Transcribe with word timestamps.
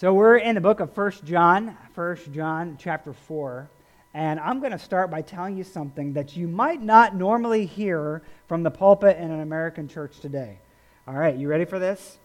So 0.00 0.14
we're 0.14 0.36
in 0.36 0.54
the 0.54 0.60
book 0.60 0.78
of 0.78 0.92
First 0.92 1.24
John, 1.24 1.76
First 1.92 2.30
John 2.30 2.76
chapter 2.78 3.12
4, 3.12 3.68
and 4.14 4.38
I'm 4.38 4.60
going 4.60 4.70
to 4.70 4.78
start 4.78 5.10
by 5.10 5.22
telling 5.22 5.58
you 5.58 5.64
something 5.64 6.12
that 6.12 6.36
you 6.36 6.46
might 6.46 6.80
not 6.80 7.16
normally 7.16 7.66
hear 7.66 8.22
from 8.46 8.62
the 8.62 8.70
pulpit 8.70 9.16
in 9.16 9.32
an 9.32 9.40
American 9.40 9.88
church 9.88 10.20
today. 10.20 10.60
All 11.08 11.14
right, 11.14 11.36
you 11.36 11.48
ready 11.48 11.64
for 11.64 11.80
this? 11.80 12.18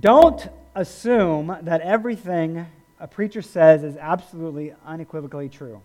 Don't 0.00 0.48
assume 0.74 1.56
that 1.62 1.80
everything 1.82 2.66
a 2.98 3.06
preacher 3.06 3.40
says 3.40 3.84
is 3.84 3.96
absolutely 3.96 4.74
unequivocally 4.84 5.48
true. 5.48 5.80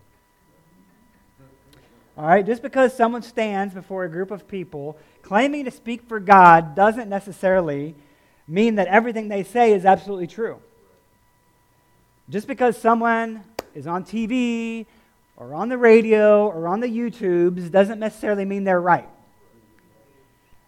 All 2.17 2.25
right, 2.25 2.43
just 2.43 2.63
because 2.63 2.97
someone 2.97 3.21
stands 3.21 3.75
before 3.75 4.05
a 4.05 4.09
group 4.09 4.31
of 4.31 4.47
people 4.47 4.97
claiming 5.21 5.65
to 5.65 5.71
speak 5.71 6.09
for 6.09 6.19
God 6.19 6.73
doesn't 6.73 7.09
necessarily 7.09 7.93
mean 8.47 8.73
that 8.73 8.87
everything 8.87 9.27
they 9.27 9.43
say 9.43 9.73
is 9.73 9.85
absolutely 9.85 10.25
true. 10.25 10.59
Just 12.29 12.47
because 12.47 12.77
someone 12.77 13.43
is 13.73 13.87
on 13.87 14.03
TV 14.03 14.85
or 15.35 15.55
on 15.55 15.69
the 15.69 15.77
radio 15.77 16.47
or 16.47 16.67
on 16.67 16.79
the 16.79 16.87
YouTubes 16.87 17.71
doesn't 17.71 17.99
necessarily 17.99 18.45
mean 18.45 18.63
they're 18.63 18.81
right. 18.81 19.09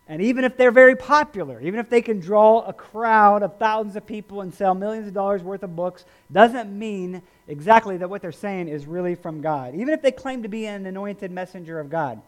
And 0.08 0.22
even 0.22 0.44
if 0.44 0.58
they're 0.58 0.72
very 0.72 0.96
popular, 0.96 1.62
even 1.62 1.80
if 1.80 1.90
they 1.90 2.02
can 2.02 2.20
draw 2.20 2.62
a 2.62 2.74
crowd 2.74 3.44
of 3.44 3.58
thousands 3.58 3.96
of 3.96 4.06
people 4.06 4.42
and 4.42 4.54
sell 4.54 4.74
millions 4.74 5.08
of 5.08 5.14
dollars 5.14 5.44
worth 5.44 5.64
of 5.64 5.76
books, 5.76 6.04
doesn't 6.32 6.78
mean 6.78 7.22
exactly 7.48 7.96
that 7.98 8.10
what 8.10 8.22
they're 8.22 8.32
saying 8.32 8.68
is 8.68 8.88
really 8.88 9.16
from 9.16 9.42
God. 9.42 9.76
Even 9.76 9.90
if 9.90 10.02
they 10.02 10.12
claim 10.12 10.44
to 10.44 10.50
be 10.50 10.66
an 10.66 10.86
anointed 10.86 11.32
messenger 11.32 11.80
of 11.80 11.90
God. 11.90 12.22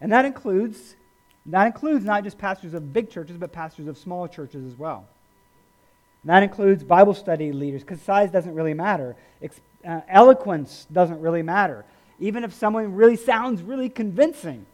And 0.00 0.10
that 0.12 0.24
includes 0.24 0.96
that 1.46 1.66
includes 1.66 2.04
not 2.04 2.22
just 2.22 2.38
pastors 2.38 2.74
of 2.74 2.92
big 2.92 3.10
churches, 3.10 3.36
but 3.36 3.52
pastors 3.52 3.86
of 3.86 3.96
small 3.96 4.28
churches 4.28 4.64
as 4.70 4.78
well. 4.78 5.06
And 6.22 6.30
that 6.30 6.42
includes 6.42 6.84
Bible 6.84 7.14
study 7.14 7.52
leaders, 7.52 7.82
because 7.82 8.00
size 8.02 8.30
doesn't 8.30 8.54
really 8.54 8.74
matter. 8.74 9.16
Ex- 9.42 9.60
uh, 9.86 10.00
eloquence 10.08 10.86
doesn't 10.92 11.20
really 11.20 11.42
matter. 11.42 11.84
Even 12.20 12.44
if 12.44 12.52
someone 12.54 12.94
really 12.94 13.16
sounds 13.16 13.62
really 13.62 13.88
convincing, 13.88 14.64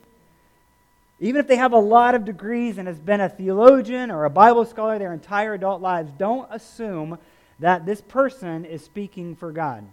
even 1.20 1.40
if 1.40 1.48
they 1.48 1.56
have 1.56 1.72
a 1.72 1.78
lot 1.78 2.14
of 2.14 2.24
degrees 2.24 2.78
and 2.78 2.86
has 2.86 2.98
been 2.98 3.20
a 3.20 3.28
theologian 3.28 4.10
or 4.10 4.24
a 4.24 4.30
Bible 4.30 4.64
scholar 4.64 4.98
their 4.98 5.12
entire 5.12 5.54
adult 5.54 5.80
lives, 5.80 6.12
don't 6.18 6.46
assume 6.50 7.18
that 7.58 7.86
this 7.86 8.00
person 8.00 8.64
is 8.64 8.84
speaking 8.84 9.34
for 9.34 9.50
God. 9.50 9.84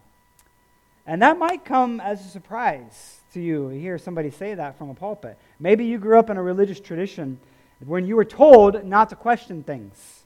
And 1.08 1.22
that 1.22 1.38
might 1.38 1.64
come 1.66 2.00
as 2.00 2.24
a 2.26 2.30
surprise 2.30 3.20
to 3.34 3.42
you 3.42 3.70
to 3.70 3.80
hear 3.80 3.98
somebody 3.98 4.32
say 4.32 4.54
that 4.54 4.78
from 4.78 4.90
a 4.90 4.94
pulpit. 4.94 5.38
Maybe 5.60 5.86
you 5.86 5.98
grew 5.98 6.20
up 6.20 6.30
in 6.30 6.38
a 6.38 6.44
religious 6.44 6.80
tradition 6.80 7.40
when 7.86 8.06
you 8.06 8.16
were 8.16 8.26
told 8.26 8.84
not 8.84 9.10
to 9.10 9.16
question 9.16 9.64
things. 9.64 10.25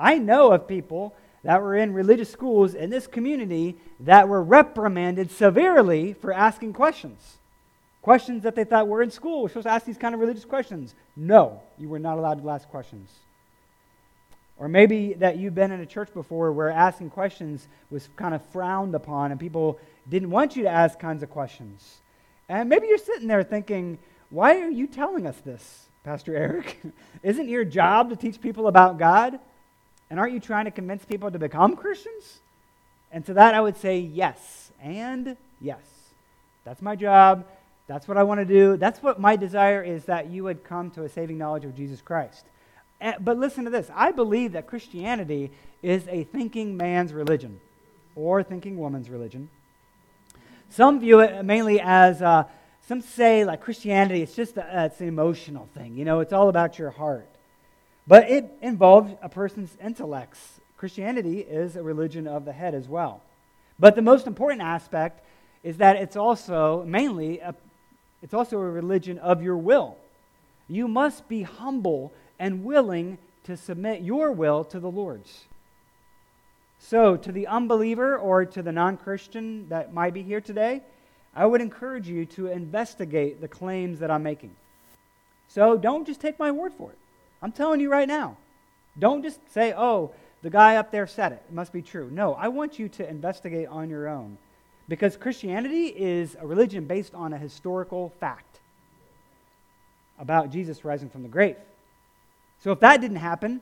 I 0.00 0.18
know 0.18 0.52
of 0.52 0.66
people 0.66 1.14
that 1.44 1.62
were 1.62 1.76
in 1.76 1.94
religious 1.94 2.30
schools 2.30 2.74
in 2.74 2.90
this 2.90 3.06
community 3.06 3.76
that 4.00 4.28
were 4.28 4.42
reprimanded 4.42 5.30
severely 5.30 6.14
for 6.14 6.32
asking 6.32 6.72
questions. 6.72 7.38
Questions 8.02 8.42
that 8.42 8.54
they 8.54 8.64
thought 8.64 8.88
were 8.88 9.02
in 9.02 9.10
school. 9.10 9.42
We're 9.42 9.48
supposed 9.48 9.66
to 9.66 9.72
ask 9.72 9.84
these 9.84 9.98
kind 9.98 10.14
of 10.14 10.20
religious 10.20 10.44
questions. 10.44 10.94
No, 11.16 11.62
you 11.78 11.88
were 11.88 11.98
not 11.98 12.18
allowed 12.18 12.42
to 12.42 12.50
ask 12.50 12.68
questions. 12.68 13.10
Or 14.58 14.68
maybe 14.68 15.14
that 15.14 15.36
you've 15.36 15.54
been 15.54 15.70
in 15.70 15.80
a 15.80 15.86
church 15.86 16.12
before 16.12 16.52
where 16.52 16.70
asking 16.70 17.10
questions 17.10 17.68
was 17.90 18.08
kind 18.16 18.34
of 18.34 18.44
frowned 18.46 18.94
upon 18.94 19.30
and 19.30 19.40
people 19.40 19.78
didn't 20.08 20.30
want 20.30 20.56
you 20.56 20.64
to 20.64 20.68
ask 20.68 20.98
kinds 20.98 21.22
of 21.22 21.30
questions. 21.30 21.98
And 22.48 22.68
maybe 22.68 22.86
you're 22.86 22.98
sitting 22.98 23.28
there 23.28 23.42
thinking, 23.42 23.98
why 24.28 24.60
are 24.60 24.70
you 24.70 24.86
telling 24.86 25.26
us 25.26 25.38
this, 25.40 25.86
Pastor 26.04 26.36
Eric? 26.36 26.80
Isn't 27.22 27.48
your 27.48 27.64
job 27.64 28.10
to 28.10 28.16
teach 28.16 28.40
people 28.40 28.66
about 28.66 28.98
God? 28.98 29.40
And 30.10 30.18
aren't 30.18 30.34
you 30.34 30.40
trying 30.40 30.64
to 30.64 30.70
convince 30.70 31.04
people 31.04 31.30
to 31.30 31.38
become 31.38 31.76
Christians? 31.76 32.40
And 33.12 33.24
to 33.26 33.34
that, 33.34 33.54
I 33.54 33.60
would 33.60 33.76
say 33.76 33.98
yes 33.98 34.70
and 34.82 35.36
yes. 35.60 35.80
That's 36.64 36.82
my 36.82 36.96
job. 36.96 37.46
That's 37.86 38.06
what 38.06 38.16
I 38.16 38.22
want 38.22 38.40
to 38.40 38.44
do. 38.44 38.76
That's 38.76 39.02
what 39.02 39.20
my 39.20 39.36
desire 39.36 39.82
is 39.82 40.04
that 40.04 40.30
you 40.30 40.44
would 40.44 40.64
come 40.64 40.90
to 40.92 41.04
a 41.04 41.08
saving 41.08 41.38
knowledge 41.38 41.64
of 41.64 41.76
Jesus 41.76 42.00
Christ. 42.00 42.44
But 43.20 43.38
listen 43.38 43.64
to 43.64 43.70
this 43.70 43.90
I 43.94 44.12
believe 44.12 44.52
that 44.52 44.66
Christianity 44.66 45.50
is 45.82 46.06
a 46.08 46.24
thinking 46.24 46.76
man's 46.76 47.12
religion 47.12 47.60
or 48.14 48.42
thinking 48.42 48.76
woman's 48.76 49.08
religion. 49.08 49.48
Some 50.68 51.00
view 51.00 51.20
it 51.20 51.44
mainly 51.44 51.80
as, 51.80 52.22
uh, 52.22 52.44
some 52.86 53.00
say 53.00 53.44
like 53.44 53.60
Christianity, 53.60 54.22
it's 54.22 54.34
just 54.34 54.56
a, 54.56 54.84
it's 54.84 55.00
an 55.00 55.08
emotional 55.08 55.68
thing. 55.74 55.96
You 55.96 56.04
know, 56.04 56.20
it's 56.20 56.32
all 56.32 56.48
about 56.48 56.78
your 56.78 56.90
heart. 56.90 57.28
But 58.10 58.28
it 58.28 58.50
involves 58.60 59.12
a 59.22 59.28
person's 59.28 59.78
intellects. 59.80 60.58
Christianity 60.76 61.42
is 61.42 61.76
a 61.76 61.82
religion 61.84 62.26
of 62.26 62.44
the 62.44 62.52
head 62.52 62.74
as 62.74 62.88
well. 62.88 63.22
But 63.78 63.94
the 63.94 64.02
most 64.02 64.26
important 64.26 64.62
aspect 64.62 65.24
is 65.62 65.76
that 65.76 65.94
it's 65.94 66.16
also 66.16 66.82
mainly 66.84 67.38
a, 67.38 67.54
it's 68.20 68.34
also 68.34 68.58
a 68.58 68.68
religion 68.68 69.18
of 69.18 69.44
your 69.44 69.56
will. 69.56 69.96
You 70.66 70.88
must 70.88 71.28
be 71.28 71.42
humble 71.42 72.12
and 72.36 72.64
willing 72.64 73.18
to 73.44 73.56
submit 73.56 74.02
your 74.02 74.32
will 74.32 74.64
to 74.64 74.80
the 74.80 74.90
Lord's. 74.90 75.44
So, 76.80 77.16
to 77.16 77.30
the 77.30 77.46
unbeliever 77.46 78.18
or 78.18 78.44
to 78.44 78.60
the 78.60 78.72
non 78.72 78.96
Christian 78.96 79.68
that 79.68 79.94
might 79.94 80.14
be 80.14 80.24
here 80.24 80.40
today, 80.40 80.82
I 81.32 81.46
would 81.46 81.60
encourage 81.60 82.08
you 82.08 82.26
to 82.26 82.48
investigate 82.48 83.40
the 83.40 83.46
claims 83.46 84.00
that 84.00 84.10
I'm 84.10 84.24
making. 84.24 84.56
So, 85.46 85.76
don't 85.76 86.08
just 86.08 86.20
take 86.20 86.40
my 86.40 86.50
word 86.50 86.72
for 86.74 86.90
it. 86.90 86.98
I'm 87.42 87.52
telling 87.52 87.80
you 87.80 87.90
right 87.90 88.08
now. 88.08 88.36
Don't 88.98 89.22
just 89.22 89.40
say, 89.52 89.72
oh, 89.76 90.12
the 90.42 90.50
guy 90.50 90.76
up 90.76 90.90
there 90.90 91.06
said 91.06 91.32
it. 91.32 91.42
It 91.48 91.54
must 91.54 91.72
be 91.72 91.82
true. 91.82 92.10
No, 92.10 92.34
I 92.34 92.48
want 92.48 92.78
you 92.78 92.88
to 92.90 93.08
investigate 93.08 93.68
on 93.68 93.90
your 93.90 94.08
own. 94.08 94.38
Because 94.88 95.16
Christianity 95.16 95.86
is 95.86 96.36
a 96.40 96.46
religion 96.46 96.86
based 96.86 97.14
on 97.14 97.32
a 97.32 97.38
historical 97.38 98.12
fact 98.18 98.58
about 100.18 100.50
Jesus 100.50 100.84
rising 100.84 101.08
from 101.08 101.22
the 101.22 101.28
grave. 101.28 101.56
So 102.62 102.72
if 102.72 102.80
that 102.80 103.00
didn't 103.00 103.18
happen, 103.18 103.60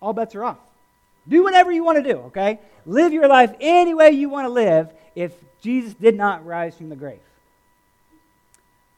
all 0.00 0.12
bets 0.12 0.34
are 0.34 0.44
off. 0.44 0.58
Do 1.28 1.44
whatever 1.44 1.70
you 1.70 1.84
want 1.84 2.02
to 2.02 2.12
do, 2.12 2.18
okay? 2.26 2.58
Live 2.86 3.12
your 3.12 3.28
life 3.28 3.54
any 3.60 3.94
way 3.94 4.10
you 4.10 4.28
want 4.28 4.46
to 4.46 4.48
live 4.48 4.92
if 5.14 5.32
Jesus 5.60 5.94
did 5.94 6.16
not 6.16 6.44
rise 6.46 6.74
from 6.74 6.88
the 6.88 6.96
grave. 6.96 7.20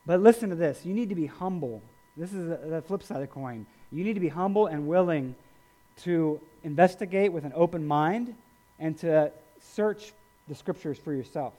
But 0.07 0.21
listen 0.21 0.51
to 0.51 0.57
this 0.57 0.85
you 0.85 0.95
need 0.95 1.09
to 1.09 1.15
be 1.15 1.27
humble. 1.27 1.83
This 2.17 2.33
is 2.33 2.49
the 2.49 2.83
flip 2.87 3.03
side 3.03 3.17
of 3.17 3.23
the 3.23 3.27
coin. 3.27 3.67
You 3.93 4.05
need 4.05 4.15
to 4.15 4.21
be 4.21 4.29
humble 4.29 4.67
and 4.67 4.89
willing 4.89 5.35
to 6.03 6.41
investigate 6.65 7.33
with 7.33 7.45
an 7.45 7.53
open 7.55 7.87
mind 7.87 8.35
and 8.79 8.99
to 8.99 9.31
search 9.61 10.13
the 10.49 10.55
scriptures 10.55 10.99
for 10.99 11.13
yourself. 11.13 11.53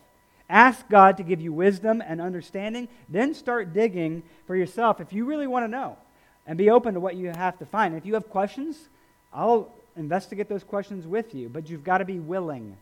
Ask 0.49 0.87
God 0.89 1.17
to 1.17 1.23
give 1.23 1.39
you 1.39 1.53
wisdom 1.53 2.03
and 2.05 2.19
understanding, 2.19 2.87
then 3.07 3.33
start 3.33 3.73
digging 3.73 4.23
for 4.45 4.55
yourself 4.55 4.99
if 4.99 5.13
you 5.13 5.25
really 5.25 5.47
want 5.47 5.63
to 5.63 5.67
know. 5.67 5.97
And 6.45 6.57
be 6.57 6.69
open 6.69 6.95
to 6.95 6.99
what 6.99 7.15
you 7.15 7.29
have 7.29 7.57
to 7.59 7.65
find. 7.65 7.95
If 7.95 8.05
you 8.05 8.15
have 8.15 8.29
questions, 8.29 8.89
I'll 9.33 9.71
investigate 9.95 10.49
those 10.49 10.63
questions 10.63 11.07
with 11.07 11.33
you, 11.33 11.47
but 11.47 11.69
you've 11.69 11.85
got 11.85 11.99
to 11.99 12.05
be 12.05 12.19
willing. 12.19 12.75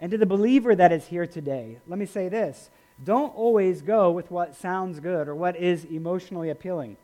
And 0.00 0.10
to 0.10 0.16
the 0.16 0.24
believer 0.24 0.74
that 0.74 0.92
is 0.92 1.06
here 1.06 1.26
today, 1.26 1.76
let 1.86 1.98
me 1.98 2.06
say 2.06 2.28
this 2.28 2.70
don't 3.02 3.34
always 3.34 3.82
go 3.82 4.10
with 4.10 4.30
what 4.30 4.54
sounds 4.54 5.00
good 5.00 5.28
or 5.28 5.34
what 5.34 5.56
is 5.56 5.84
emotionally 5.84 6.50
appealing. 6.50 6.96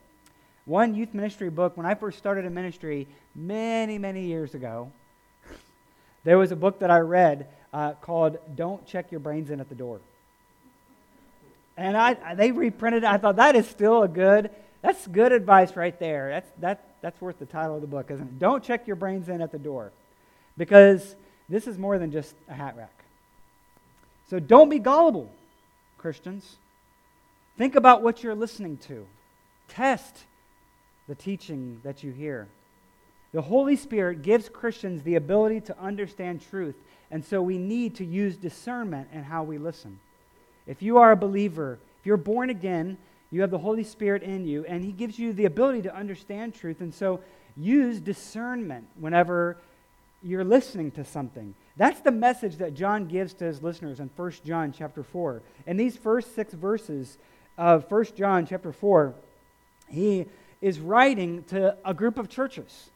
One 0.66 0.96
youth 0.96 1.14
ministry 1.14 1.48
book, 1.48 1.76
when 1.76 1.86
I 1.86 1.94
first 1.94 2.18
started 2.18 2.44
in 2.44 2.52
ministry 2.52 3.06
many, 3.34 3.98
many 3.98 4.26
years 4.26 4.54
ago, 4.54 4.90
there 6.24 6.36
was 6.38 6.50
a 6.50 6.56
book 6.56 6.80
that 6.80 6.90
I 6.90 6.98
read 6.98 7.46
uh, 7.72 7.92
called 7.92 8.38
Don't 8.56 8.84
Check 8.84 9.12
Your 9.12 9.20
Brains 9.20 9.50
In 9.50 9.60
at 9.60 9.68
the 9.68 9.76
Door. 9.76 10.00
And 11.76 11.96
I, 11.96 12.34
they 12.34 12.50
reprinted 12.50 13.04
it. 13.04 13.06
I 13.06 13.16
thought 13.16 13.36
that 13.36 13.54
is 13.54 13.68
still 13.68 14.02
a 14.02 14.08
good, 14.08 14.50
that's 14.82 15.06
good 15.06 15.30
advice 15.30 15.76
right 15.76 15.96
there. 16.00 16.30
That's, 16.30 16.50
that, 16.58 16.84
that's 17.00 17.20
worth 17.20 17.38
the 17.38 17.46
title 17.46 17.76
of 17.76 17.80
the 17.80 17.86
book, 17.86 18.10
isn't 18.10 18.26
it? 18.26 18.38
Don't 18.40 18.64
check 18.64 18.88
your 18.88 18.96
brains 18.96 19.28
in 19.28 19.40
at 19.40 19.52
the 19.52 19.58
door. 19.58 19.92
Because 20.58 21.14
this 21.48 21.68
is 21.68 21.78
more 21.78 21.96
than 21.98 22.10
just 22.10 22.34
a 22.48 22.54
hat 22.54 22.76
rack. 22.76 23.04
So 24.30 24.40
don't 24.40 24.68
be 24.68 24.80
gullible, 24.80 25.30
Christians. 25.96 26.56
Think 27.56 27.76
about 27.76 28.02
what 28.02 28.24
you're 28.24 28.34
listening 28.34 28.78
to. 28.88 29.06
Test 29.68 30.24
the 31.08 31.14
teaching 31.14 31.80
that 31.84 32.02
you 32.02 32.12
hear. 32.12 32.48
The 33.32 33.42
Holy 33.42 33.76
Spirit 33.76 34.22
gives 34.22 34.48
Christians 34.48 35.02
the 35.02 35.16
ability 35.16 35.60
to 35.62 35.78
understand 35.78 36.42
truth, 36.48 36.76
and 37.10 37.24
so 37.24 37.42
we 37.42 37.58
need 37.58 37.96
to 37.96 38.04
use 38.04 38.36
discernment 38.36 39.08
in 39.12 39.24
how 39.24 39.42
we 39.42 39.58
listen. 39.58 39.98
If 40.66 40.82
you 40.82 40.98
are 40.98 41.12
a 41.12 41.16
believer, 41.16 41.78
if 42.00 42.06
you're 42.06 42.16
born 42.16 42.50
again, 42.50 42.98
you 43.30 43.40
have 43.40 43.50
the 43.50 43.58
Holy 43.58 43.84
Spirit 43.84 44.22
in 44.22 44.46
you, 44.46 44.64
and 44.66 44.84
He 44.84 44.92
gives 44.92 45.18
you 45.18 45.32
the 45.32 45.44
ability 45.44 45.82
to 45.82 45.94
understand 45.94 46.54
truth. 46.54 46.80
And 46.80 46.94
so 46.94 47.20
use 47.56 48.00
discernment 48.00 48.86
whenever 48.98 49.56
you're 50.22 50.44
listening 50.44 50.90
to 50.92 51.04
something. 51.04 51.54
That's 51.76 52.00
the 52.00 52.10
message 52.10 52.56
that 52.56 52.74
John 52.74 53.06
gives 53.06 53.34
to 53.34 53.44
his 53.44 53.62
listeners 53.62 54.00
in 54.00 54.10
1 54.16 54.32
John 54.44 54.72
chapter 54.72 55.02
4. 55.02 55.42
In 55.66 55.76
these 55.76 55.96
first 55.96 56.34
six 56.34 56.54
verses 56.54 57.18
of 57.58 57.90
1 57.90 58.06
John 58.16 58.46
chapter 58.46 58.72
4, 58.72 59.14
he 59.88 60.26
is 60.60 60.80
writing 60.80 61.44
to 61.44 61.76
a 61.84 61.94
group 61.94 62.18
of 62.18 62.28
churches. 62.28 62.90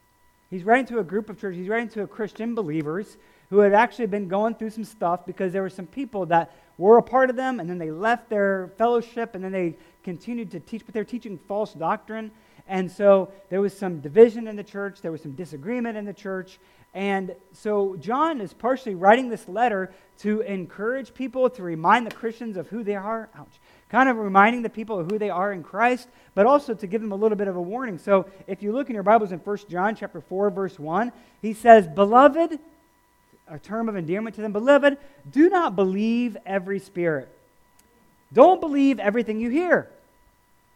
He's 0.49 0.63
writing 0.63 0.85
to 0.87 0.99
a 0.99 1.03
group 1.03 1.29
of 1.29 1.39
churches, 1.39 1.59
he's 1.59 1.69
writing 1.69 1.89
to 1.89 2.05
Christian 2.07 2.55
believers 2.55 3.17
who 3.49 3.59
had 3.59 3.73
actually 3.73 4.07
been 4.07 4.27
going 4.27 4.55
through 4.55 4.69
some 4.69 4.83
stuff 4.83 5.25
because 5.25 5.53
there 5.53 5.61
were 5.61 5.69
some 5.69 5.87
people 5.87 6.25
that 6.27 6.55
were 6.77 6.97
a 6.97 7.03
part 7.03 7.29
of 7.29 7.35
them 7.35 7.59
and 7.59 7.69
then 7.69 7.77
they 7.77 7.91
left 7.91 8.29
their 8.29 8.71
fellowship 8.77 9.35
and 9.35 9.43
then 9.43 9.51
they 9.51 9.75
continued 10.03 10.51
to 10.51 10.59
teach, 10.59 10.85
but 10.85 10.93
they're 10.93 11.03
teaching 11.03 11.37
false 11.47 11.73
doctrine. 11.73 12.31
And 12.67 12.89
so 12.89 13.31
there 13.49 13.61
was 13.61 13.77
some 13.77 13.99
division 13.99 14.47
in 14.47 14.55
the 14.55 14.63
church, 14.63 15.01
there 15.01 15.11
was 15.11 15.21
some 15.21 15.33
disagreement 15.33 15.97
in 15.97 16.05
the 16.05 16.13
church. 16.13 16.59
And 16.93 17.35
so 17.53 17.95
John 17.97 18.41
is 18.41 18.53
partially 18.53 18.95
writing 18.95 19.29
this 19.29 19.47
letter 19.47 19.93
to 20.19 20.41
encourage 20.41 21.13
people, 21.13 21.49
to 21.51 21.63
remind 21.63 22.05
the 22.05 22.11
Christians 22.11 22.57
of 22.57 22.67
who 22.67 22.83
they 22.83 22.95
are. 22.95 23.29
Ouch 23.37 23.59
kind 23.91 24.07
of 24.07 24.17
reminding 24.17 24.61
the 24.61 24.69
people 24.69 24.97
of 24.97 25.11
who 25.11 25.19
they 25.19 25.29
are 25.29 25.51
in 25.51 25.63
Christ, 25.63 26.07
but 26.33 26.45
also 26.45 26.73
to 26.73 26.87
give 26.87 27.01
them 27.01 27.11
a 27.11 27.15
little 27.15 27.37
bit 27.37 27.49
of 27.49 27.57
a 27.57 27.61
warning. 27.61 27.97
So 27.97 28.25
if 28.47 28.63
you 28.63 28.71
look 28.71 28.89
in 28.89 28.93
your 28.93 29.03
Bibles 29.03 29.33
in 29.33 29.39
1 29.39 29.57
John 29.69 29.95
chapter 29.95 30.21
4, 30.21 30.49
verse 30.49 30.79
1, 30.79 31.11
he 31.41 31.53
says, 31.53 31.87
Beloved, 31.89 32.57
a 33.49 33.59
term 33.59 33.89
of 33.89 33.97
endearment 33.97 34.35
to 34.35 34.41
them, 34.41 34.53
beloved, 34.53 34.97
do 35.29 35.49
not 35.49 35.75
believe 35.75 36.37
every 36.45 36.79
spirit. 36.79 37.27
Don't 38.31 38.61
believe 38.61 38.97
everything 38.97 39.41
you 39.41 39.49
hear. 39.49 39.89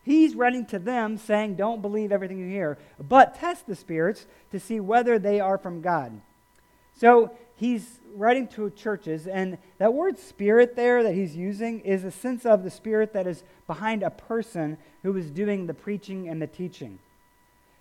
He's 0.03 0.35
writing 0.35 0.65
to 0.67 0.77
them 0.77 1.17
saying, 1.17 1.55
Don't 1.55 1.81
believe 1.81 2.11
everything 2.11 2.37
you 2.37 2.49
hear, 2.49 2.77
but 2.99 3.35
test 3.35 3.65
the 3.65 3.75
spirits 3.75 4.25
to 4.51 4.59
see 4.59 4.81
whether 4.81 5.17
they 5.17 5.39
are 5.39 5.57
from 5.57 5.81
God. 5.81 6.19
So 6.99 7.31
he's 7.55 7.99
writing 8.13 8.47
to 8.47 8.69
churches, 8.71 9.27
and 9.27 9.57
that 9.77 9.93
word 9.93 10.17
spirit 10.17 10.75
there 10.75 11.03
that 11.03 11.13
he's 11.13 11.35
using 11.35 11.81
is 11.81 12.03
a 12.03 12.11
sense 12.11 12.45
of 12.45 12.63
the 12.63 12.69
spirit 12.69 13.13
that 13.13 13.27
is 13.27 13.43
behind 13.67 14.03
a 14.03 14.09
person 14.09 14.77
who 15.03 15.15
is 15.17 15.29
doing 15.29 15.67
the 15.67 15.73
preaching 15.73 16.29
and 16.29 16.41
the 16.41 16.47
teaching. 16.47 16.99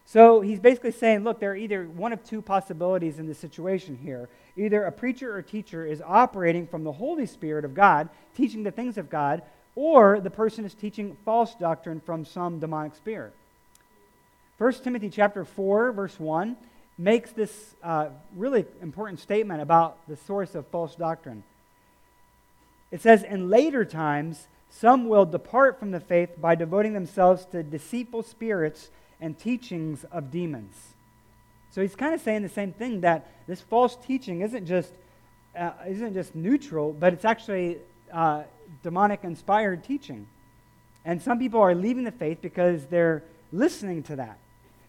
So 0.07 0.41
he's 0.43 0.61
basically 0.61 0.91
saying, 0.91 1.25
look, 1.25 1.41
there 1.41 1.53
are 1.53 1.57
either 1.57 1.85
one 1.85 2.13
of 2.13 2.23
two 2.23 2.43
possibilities 2.43 3.19
in 3.19 3.27
this 3.27 3.39
situation 3.39 3.97
here. 3.97 4.29
Either 4.57 4.85
a 4.85 4.93
preacher 4.93 5.35
or 5.35 5.41
teacher 5.41 5.87
is 5.87 6.03
operating 6.05 6.67
from 6.67 6.85
the 6.85 6.93
Holy 6.93 7.27
Spirit 7.27 7.65
of 7.65 7.75
God, 7.75 8.11
teaching 8.35 8.63
the 8.63 8.71
things 8.71 8.99
of 8.99 9.09
God, 9.09 9.43
or 9.75 10.21
the 10.21 10.31
person 10.31 10.65
is 10.65 10.75
teaching 10.75 11.17
false 11.25 11.55
doctrine 11.55 12.01
from 12.01 12.25
some 12.25 12.61
demonic 12.61 12.95
spirit. 12.95 13.33
1 14.59 14.73
Timothy 14.75 15.11
chapter 15.11 15.45
4, 15.45 15.93
verse 15.93 16.21
1 16.21 16.57
makes 16.97 17.33
this 17.33 17.75
uh, 17.83 18.09
really 18.37 18.65
important 18.81 19.21
statement 19.21 19.61
about 19.61 19.97
the 20.07 20.17
source 20.17 20.55
of 20.55 20.67
false 20.69 20.95
doctrine. 20.95 21.43
It 22.91 23.01
says, 23.01 23.23
In 23.23 23.51
later 23.51 23.85
times, 23.85 24.47
some 24.71 25.09
will 25.09 25.25
depart 25.25 25.79
from 25.79 25.91
the 25.91 26.01
faith 26.01 26.31
by 26.41 26.55
devoting 26.55 26.93
themselves 26.93 27.45
to 27.47 27.63
deceitful 27.63 28.23
spirits 28.23 28.91
and 29.21 29.39
teachings 29.39 30.05
of 30.13 30.31
demons. 30.31 30.75
So 31.71 31.83
he's 31.83 31.97
kind 31.97 32.15
of 32.15 32.21
saying 32.21 32.43
the 32.43 32.49
same 32.49 32.73
thing 32.73 33.01
that 33.01 33.29
this 33.47 33.61
false 33.61 33.97
teaching 33.97 34.43
isn't 34.43 34.67
just, 34.67 34.93
uh, 35.59 35.73
isn't 35.89 36.15
just 36.15 36.35
neutral, 36.35 36.93
but 36.93 37.13
it's 37.13 37.25
actually 37.25 37.79
uh, 38.13 38.45
demonic 38.83 39.25
inspired 39.25 39.83
teaching. 39.83 40.29
And 41.05 41.21
some 41.21 41.39
people 41.39 41.61
are 41.61 41.75
leaving 41.75 42.05
the 42.05 42.13
faith 42.13 42.39
because 42.41 42.87
they're 42.87 43.25
listening 43.53 44.05
to 44.05 44.17
that. 44.17 44.39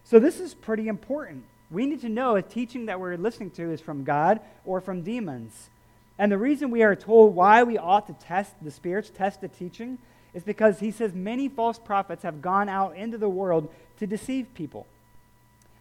So 0.04 0.20
this 0.20 0.38
is 0.38 0.54
pretty 0.54 0.86
important. 0.86 1.44
We 1.70 1.86
need 1.86 2.00
to 2.02 2.08
know 2.08 2.36
if 2.36 2.48
teaching 2.48 2.86
that 2.86 3.00
we're 3.00 3.16
listening 3.16 3.50
to 3.52 3.72
is 3.72 3.80
from 3.80 4.04
God 4.04 4.40
or 4.64 4.80
from 4.80 5.02
demons. 5.02 5.70
And 6.18 6.30
the 6.30 6.38
reason 6.38 6.70
we 6.70 6.82
are 6.82 6.96
told 6.96 7.34
why 7.34 7.62
we 7.62 7.76
ought 7.76 8.06
to 8.06 8.12
test 8.14 8.52
the 8.62 8.70
spirits, 8.70 9.10
test 9.10 9.40
the 9.40 9.48
teaching, 9.48 9.98
is 10.32 10.42
because 10.42 10.80
he 10.80 10.90
says 10.90 11.12
many 11.12 11.48
false 11.48 11.78
prophets 11.78 12.22
have 12.22 12.42
gone 12.42 12.68
out 12.68 12.96
into 12.96 13.18
the 13.18 13.28
world 13.28 13.68
to 13.98 14.06
deceive 14.06 14.52
people. 14.54 14.86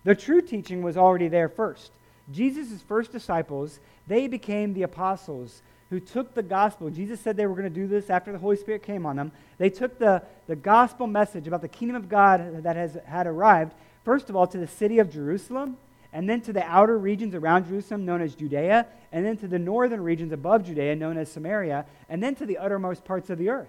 The 0.03 0.15
true 0.15 0.41
teaching 0.41 0.81
was 0.81 0.97
already 0.97 1.27
there 1.27 1.49
first. 1.49 1.91
Jesus' 2.31 2.81
first 2.81 3.11
disciples, 3.11 3.79
they 4.07 4.27
became 4.27 4.73
the 4.73 4.83
apostles 4.83 5.61
who 5.89 5.99
took 5.99 6.33
the 6.33 6.43
gospel. 6.43 6.89
Jesus 6.89 7.19
said 7.19 7.38
they 7.38 7.45
were 7.45 7.55
going 7.55 7.71
to 7.71 7.81
do 7.81 7.88
this 7.88 8.09
after 8.09 8.31
the 8.31 8.38
Holy 8.38 8.57
Spirit 8.57 8.83
came 8.83 9.05
on 9.05 9.15
them. 9.15 9.31
They 9.57 9.69
took 9.69 9.99
the, 9.99 10.23
the 10.47 10.55
gospel 10.55 11.05
message 11.05 11.47
about 11.47 11.61
the 11.61 11.67
kingdom 11.67 11.95
of 11.95 12.09
God 12.09 12.63
that 12.63 12.75
has 12.75 12.97
had 13.05 13.27
arrived, 13.27 13.73
first 14.05 14.29
of 14.29 14.35
all, 14.37 14.47
to 14.47 14.57
the 14.57 14.67
city 14.67 14.99
of 14.99 15.11
Jerusalem, 15.11 15.77
and 16.13 16.29
then 16.29 16.39
to 16.41 16.53
the 16.53 16.63
outer 16.63 16.97
regions 16.97 17.35
around 17.35 17.67
Jerusalem, 17.67 18.05
known 18.05 18.21
as 18.21 18.35
Judea, 18.35 18.87
and 19.11 19.25
then 19.25 19.35
to 19.37 19.47
the 19.49 19.59
northern 19.59 20.01
regions 20.01 20.31
above 20.31 20.63
Judea, 20.63 20.95
known 20.95 21.17
as 21.17 21.29
Samaria, 21.29 21.85
and 22.07 22.23
then 22.23 22.35
to 22.35 22.45
the 22.45 22.57
uttermost 22.57 23.03
parts 23.03 23.29
of 23.29 23.37
the 23.37 23.49
earth. 23.49 23.67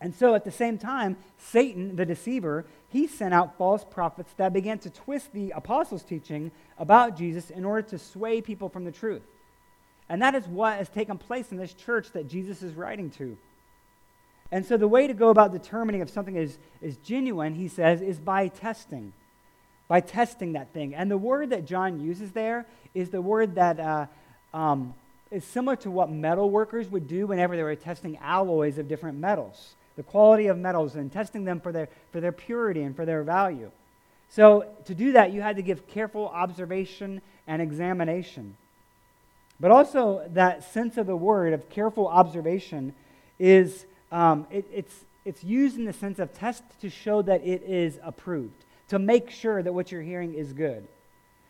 And 0.00 0.14
so 0.14 0.34
at 0.34 0.44
the 0.44 0.50
same 0.50 0.78
time, 0.78 1.16
Satan, 1.38 1.96
the 1.96 2.06
deceiver, 2.06 2.64
he 2.90 3.06
sent 3.06 3.34
out 3.34 3.58
false 3.58 3.84
prophets 3.84 4.32
that 4.36 4.52
began 4.52 4.78
to 4.80 4.90
twist 4.90 5.32
the 5.32 5.50
apostles' 5.50 6.02
teaching 6.02 6.50
about 6.78 7.16
Jesus 7.16 7.50
in 7.50 7.64
order 7.64 7.82
to 7.88 7.98
sway 7.98 8.40
people 8.40 8.68
from 8.68 8.84
the 8.84 8.92
truth. 8.92 9.22
And 10.08 10.22
that 10.22 10.34
is 10.34 10.46
what 10.46 10.78
has 10.78 10.88
taken 10.88 11.18
place 11.18 11.50
in 11.50 11.58
this 11.58 11.74
church 11.74 12.12
that 12.12 12.28
Jesus 12.28 12.62
is 12.62 12.74
writing 12.74 13.10
to. 13.10 13.36
And 14.52 14.64
so 14.64 14.76
the 14.76 14.88
way 14.88 15.06
to 15.06 15.14
go 15.14 15.30
about 15.30 15.52
determining 15.52 16.00
if 16.00 16.10
something 16.10 16.36
is, 16.36 16.58
is 16.80 16.96
genuine, 16.98 17.54
he 17.54 17.68
says, 17.68 18.00
is 18.00 18.18
by 18.18 18.48
testing. 18.48 19.12
By 19.88 20.00
testing 20.00 20.52
that 20.52 20.72
thing. 20.72 20.94
And 20.94 21.10
the 21.10 21.18
word 21.18 21.50
that 21.50 21.66
John 21.66 22.00
uses 22.00 22.32
there 22.32 22.66
is 22.94 23.10
the 23.10 23.22
word 23.22 23.56
that 23.56 23.80
uh, 23.80 24.06
um, 24.54 24.94
is 25.30 25.44
similar 25.44 25.76
to 25.76 25.90
what 25.90 26.10
metal 26.10 26.50
workers 26.50 26.88
would 26.88 27.08
do 27.08 27.26
whenever 27.26 27.56
they 27.56 27.62
were 27.62 27.74
testing 27.74 28.16
alloys 28.18 28.78
of 28.78 28.88
different 28.88 29.18
metals, 29.18 29.74
the 29.96 30.02
quality 30.02 30.46
of 30.46 30.58
metals, 30.58 30.94
and 30.94 31.12
testing 31.12 31.44
them 31.44 31.60
for 31.60 31.72
their, 31.72 31.88
for 32.12 32.20
their 32.20 32.32
purity 32.32 32.82
and 32.82 32.94
for 32.94 33.04
their 33.04 33.22
value. 33.22 33.70
So 34.28 34.66
to 34.86 34.94
do 34.94 35.12
that, 35.12 35.32
you 35.32 35.40
had 35.40 35.56
to 35.56 35.62
give 35.62 35.86
careful 35.88 36.28
observation 36.28 37.20
and 37.46 37.62
examination. 37.62 38.56
But 39.58 39.70
also, 39.70 40.28
that 40.32 40.64
sense 40.64 40.96
of 40.96 41.06
the 41.06 41.16
word 41.16 41.52
of 41.52 41.70
careful 41.70 42.08
observation 42.08 42.94
is 43.38 43.86
um, 44.12 44.46
it, 44.50 44.66
it's, 44.72 44.94
it's 45.24 45.42
used 45.42 45.76
in 45.76 45.84
the 45.84 45.92
sense 45.92 46.18
of 46.18 46.32
test 46.32 46.62
to 46.80 46.90
show 46.90 47.22
that 47.22 47.44
it 47.46 47.62
is 47.62 47.98
approved, 48.02 48.64
to 48.88 48.98
make 48.98 49.30
sure 49.30 49.62
that 49.62 49.72
what 49.72 49.90
you're 49.90 50.02
hearing 50.02 50.34
is 50.34 50.52
good. 50.52 50.86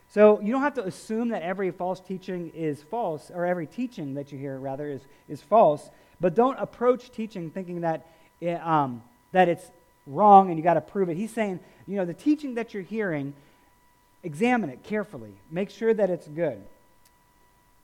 So 0.09 0.41
you 0.41 0.53
don't 0.53 0.63
have 0.63 0.75
to 0.75 0.85
assume 0.85 1.29
that 1.31 1.43
every 1.43 1.71
false 1.71 2.01
teaching 2.01 2.53
is 2.55 2.83
false, 2.83 3.31
or 3.35 3.45
every 3.45 3.67
teaching 3.67 4.15
that 4.15 4.33
you 4.33 4.39
hear, 4.39 4.59
rather, 4.59 4.89
is, 4.89 5.03
is 5.29 5.43
false. 5.43 5.91
But 6.21 6.35
don't 6.35 6.59
approach 6.59 7.11
teaching 7.11 7.51
thinking 7.51 7.83
that, 7.83 8.07
it, 8.41 8.65
um, 8.67 9.03
that 9.33 9.49
it's 9.49 9.65
wrong 10.07 10.49
and 10.49 10.59
you 10.59 10.63
got 10.63 10.75
to 10.75 10.81
prove 10.81 11.09
it. 11.09 11.17
He's 11.17 11.33
saying, 11.33 11.61
you 11.87 11.97
know, 11.97 12.05
the 12.05 12.15
teaching 12.15 12.55
that 12.55 12.73
you're 12.73 12.83
hearing, 12.83 13.35
examine 14.23 14.71
it 14.71 14.83
carefully. 14.83 15.33
Make 15.51 15.71
sure 15.71 15.93
that 15.93 16.09
it's 16.09 16.29
good. 16.29 16.63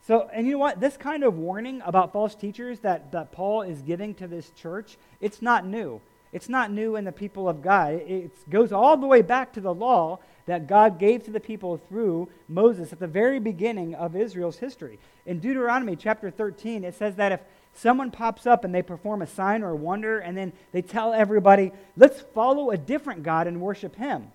So, 0.05 0.29
and 0.33 0.45
you 0.45 0.53
know 0.53 0.59
what? 0.59 0.81
This 0.81 0.97
kind 0.97 1.23
of 1.23 1.37
warning 1.37 1.81
about 1.85 2.11
false 2.11 2.35
teachers 2.35 2.79
that, 2.79 3.11
that 3.13 3.31
Paul 3.31 3.61
is 3.61 3.81
giving 3.81 4.13
to 4.15 4.27
this 4.27 4.51
church, 4.51 4.97
it's 5.21 5.41
not 5.41 5.65
new. 5.65 6.01
It's 6.33 6.49
not 6.49 6.71
new 6.71 6.95
in 6.95 7.05
the 7.05 7.11
people 7.11 7.47
of 7.47 7.61
God. 7.61 7.93
It, 7.93 8.09
it 8.09 8.49
goes 8.49 8.73
all 8.73 8.97
the 8.97 9.07
way 9.07 9.21
back 9.21 9.53
to 9.53 9.61
the 9.61 9.73
law 9.73 10.19
that 10.45 10.67
God 10.67 10.99
gave 10.99 11.23
to 11.23 11.31
the 11.31 11.39
people 11.39 11.77
through 11.77 12.27
Moses 12.49 12.91
at 12.91 12.99
the 12.99 13.07
very 13.07 13.39
beginning 13.39 13.95
of 13.95 14.15
Israel's 14.15 14.57
history. 14.57 14.99
In 15.25 15.39
Deuteronomy 15.39 15.95
chapter 15.95 16.29
13, 16.29 16.83
it 16.83 16.95
says 16.95 17.15
that 17.15 17.31
if 17.31 17.39
someone 17.73 18.11
pops 18.11 18.45
up 18.45 18.65
and 18.65 18.75
they 18.75 18.81
perform 18.81 19.21
a 19.21 19.27
sign 19.27 19.63
or 19.63 19.69
a 19.69 19.75
wonder, 19.75 20.19
and 20.19 20.35
then 20.35 20.51
they 20.73 20.81
tell 20.81 21.13
everybody, 21.13 21.71
let's 21.95 22.19
follow 22.19 22.71
a 22.71 22.77
different 22.77 23.23
God 23.23 23.47
and 23.47 23.61
worship 23.61 23.95
him, 23.95 24.31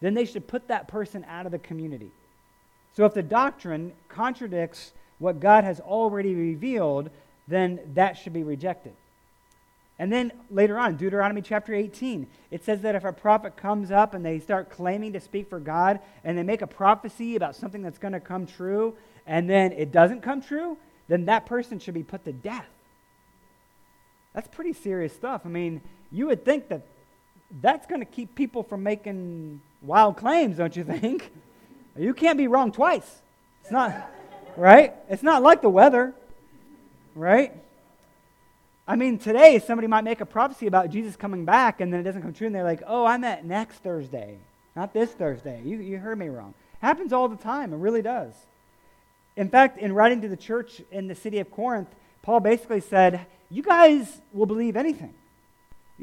then 0.00 0.14
they 0.14 0.24
should 0.24 0.48
put 0.48 0.66
that 0.68 0.88
person 0.88 1.24
out 1.28 1.46
of 1.46 1.52
the 1.52 1.58
community. 1.60 2.10
So 2.94 3.04
if 3.04 3.14
the 3.14 3.22
doctrine 3.22 3.92
contradicts 4.08 4.92
what 5.18 5.40
God 5.40 5.64
has 5.64 5.80
already 5.80 6.34
revealed, 6.34 7.10
then 7.48 7.80
that 7.94 8.18
should 8.18 8.32
be 8.32 8.42
rejected. 8.42 8.92
And 9.98 10.12
then 10.12 10.32
later 10.50 10.78
on, 10.78 10.96
Deuteronomy 10.96 11.42
chapter 11.42 11.74
18, 11.74 12.26
it 12.50 12.64
says 12.64 12.82
that 12.82 12.94
if 12.94 13.04
a 13.04 13.12
prophet 13.12 13.56
comes 13.56 13.90
up 13.90 14.14
and 14.14 14.24
they 14.24 14.38
start 14.40 14.70
claiming 14.70 15.12
to 15.12 15.20
speak 15.20 15.48
for 15.48 15.60
God 15.60 16.00
and 16.24 16.36
they 16.36 16.42
make 16.42 16.62
a 16.62 16.66
prophecy 16.66 17.36
about 17.36 17.54
something 17.54 17.82
that's 17.82 17.98
going 17.98 18.12
to 18.12 18.20
come 18.20 18.46
true 18.46 18.94
and 19.26 19.48
then 19.48 19.72
it 19.72 19.92
doesn't 19.92 20.22
come 20.22 20.42
true, 20.42 20.76
then 21.08 21.26
that 21.26 21.46
person 21.46 21.78
should 21.78 21.94
be 21.94 22.02
put 22.02 22.24
to 22.24 22.32
death. 22.32 22.66
That's 24.34 24.48
pretty 24.48 24.72
serious 24.72 25.12
stuff. 25.12 25.42
I 25.44 25.48
mean, 25.48 25.82
you 26.10 26.26
would 26.26 26.44
think 26.44 26.68
that 26.68 26.82
that's 27.60 27.86
going 27.86 28.00
to 28.00 28.06
keep 28.06 28.34
people 28.34 28.62
from 28.62 28.82
making 28.82 29.60
wild 29.82 30.16
claims, 30.16 30.56
don't 30.56 30.74
you 30.74 30.84
think? 30.84 31.30
You 31.96 32.14
can't 32.14 32.38
be 32.38 32.48
wrong 32.48 32.72
twice. 32.72 33.20
It's 33.60 33.70
not, 33.70 34.10
right? 34.56 34.94
It's 35.08 35.22
not 35.22 35.42
like 35.42 35.62
the 35.62 35.68
weather, 35.68 36.14
right? 37.14 37.52
I 38.86 38.96
mean, 38.96 39.18
today 39.18 39.58
somebody 39.58 39.86
might 39.86 40.04
make 40.04 40.20
a 40.20 40.26
prophecy 40.26 40.66
about 40.66 40.90
Jesus 40.90 41.16
coming 41.16 41.44
back 41.44 41.80
and 41.80 41.92
then 41.92 42.00
it 42.00 42.02
doesn't 42.02 42.22
come 42.22 42.32
true 42.32 42.46
and 42.46 42.54
they're 42.54 42.64
like, 42.64 42.82
oh, 42.86 43.04
I 43.04 43.16
meant 43.16 43.44
next 43.44 43.78
Thursday, 43.78 44.38
not 44.74 44.92
this 44.92 45.10
Thursday. 45.10 45.62
You, 45.64 45.78
you 45.78 45.98
heard 45.98 46.18
me 46.18 46.28
wrong. 46.28 46.54
Happens 46.80 47.12
all 47.12 47.28
the 47.28 47.36
time. 47.36 47.72
It 47.72 47.76
really 47.76 48.02
does. 48.02 48.34
In 49.36 49.48
fact, 49.48 49.78
in 49.78 49.92
writing 49.92 50.20
to 50.22 50.28
the 50.28 50.36
church 50.36 50.82
in 50.90 51.06
the 51.06 51.14
city 51.14 51.38
of 51.38 51.50
Corinth, 51.50 51.88
Paul 52.22 52.40
basically 52.40 52.80
said, 52.80 53.26
you 53.50 53.62
guys 53.62 54.20
will 54.32 54.46
believe 54.46 54.76
anything. 54.76 55.14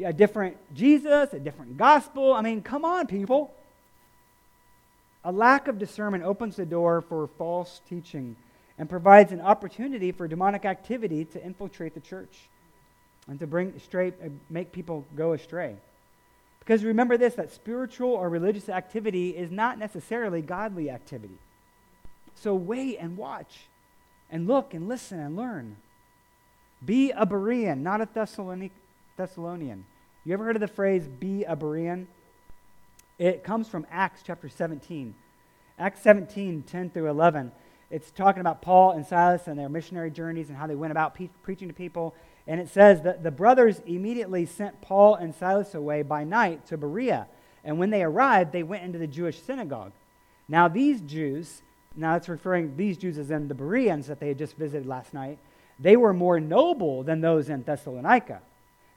A 0.04 0.14
different 0.14 0.56
Jesus, 0.74 1.34
a 1.34 1.40
different 1.40 1.78
gospel. 1.78 2.34
I 2.34 2.42
mean, 2.42 2.62
come 2.62 2.86
on, 2.86 3.08
people. 3.08 3.54
A 5.24 5.32
lack 5.32 5.68
of 5.68 5.78
discernment 5.78 6.24
opens 6.24 6.56
the 6.56 6.66
door 6.66 7.02
for 7.02 7.28
false 7.28 7.82
teaching 7.90 8.36
and 8.78 8.90
provides 8.90 9.32
an 9.32 9.42
opportunity 9.42 10.12
for 10.12 10.28
demonic 10.28 10.64
activity 10.64 11.26
to 11.26 11.44
infiltrate 11.44 11.94
the 11.94 12.00
church 12.00 12.38
and 13.28 13.40
to 13.40 13.46
bring 13.46 13.78
straight, 13.80 14.14
uh, 14.24 14.30
make 14.50 14.72
people 14.72 15.06
go 15.16 15.34
astray. 15.34 15.76
Because 16.60 16.84
remember 16.84 17.18
this 17.18 17.36
that 17.36 17.52
spiritual 17.52 18.12
or 18.12 18.30
religious 18.30 18.70
activity 18.70 19.32
is 19.32 19.52
not 19.52 19.78
necessarily 19.78 20.42
godly 20.42 20.90
activity. 20.90 21.38
So 22.36 22.56
wait 22.56 22.98
and 23.00 23.18
watch 23.18 23.68
and 24.30 24.48
look 24.48 24.74
and 24.74 24.88
listen 24.88 25.20
and 25.20 25.36
learn. 25.36 25.76
Be 26.86 27.12
a 27.12 27.26
Berean, 27.26 27.80
not 27.82 28.00
a 28.00 28.08
Thessalonian. 29.18 29.86
You 30.24 30.34
ever 30.34 30.46
heard 30.46 30.56
of 30.56 30.62
the 30.62 30.68
phrase 30.68 31.08
be 31.08 31.44
a 31.44 31.56
Berean? 31.56 32.08
It 33.20 33.44
comes 33.44 33.68
from 33.68 33.86
Acts 33.92 34.22
chapter 34.26 34.48
17. 34.48 35.14
Acts 35.78 36.02
17, 36.02 36.64
10 36.64 36.90
through 36.90 37.10
11. 37.10 37.52
It's 37.92 38.12
talking 38.12 38.40
about 38.40 38.62
Paul 38.62 38.92
and 38.92 39.06
Silas 39.06 39.48
and 39.48 39.60
their 39.60 39.68
missionary 39.68 40.10
journeys 40.10 40.48
and 40.48 40.58
how 40.58 40.68
they 40.68 40.76
went 40.76 40.92
about 40.92 41.16
pe- 41.16 41.30
preaching 41.44 41.68
to 41.68 41.74
people. 41.74 42.16
And 42.48 42.62
it 42.62 42.70
says 42.70 43.02
that 43.02 43.22
the 43.22 43.32
brothers 43.32 43.82
immediately 43.86 44.46
sent 44.46 44.80
Paul 44.82 45.16
and 45.16 45.36
Silas 45.36 45.76
away 45.76 46.02
by 46.02 46.24
night 46.24 46.66
to 46.68 46.78
Berea. 46.78 47.28
And 47.66 47.78
when 47.78 47.90
they 47.90 48.04
arrived, 48.04 48.54
they 48.54 48.64
went 48.64 48.84
into 48.84 48.98
the 48.98 49.08
Jewish 49.08 49.42
synagogue. 49.42 49.92
Now, 50.48 50.70
these 50.70 51.02
Jews, 51.02 51.62
now 51.98 52.16
it's 52.16 52.30
referring 52.30 52.78
these 52.78 52.98
Jews 52.98 53.18
as 53.18 53.32
in 53.32 53.50
the 53.50 53.54
Bereans 53.54 54.08
that 54.08 54.22
they 54.22 54.30
had 54.30 54.38
just 54.38 54.56
visited 54.56 54.88
last 54.88 55.14
night, 55.14 55.40
they 55.78 55.98
were 55.98 56.14
more 56.14 56.40
noble 56.40 57.04
than 57.04 57.20
those 57.20 57.50
in 57.50 57.64
Thessalonica. 57.64 58.40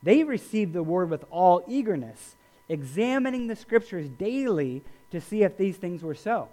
They 0.01 0.23
received 0.23 0.75
the 0.75 0.83
word 0.83 1.11
with 1.11 1.25
all 1.31 1.65
eagerness 1.67 2.37
examining 2.69 3.47
the 3.47 3.57
scriptures 3.57 4.09
daily 4.09 4.83
to 5.11 5.21
see 5.21 5.43
if 5.43 5.57
these 5.57 5.77
things 5.77 6.03
were 6.03 6.15
so. 6.15 6.49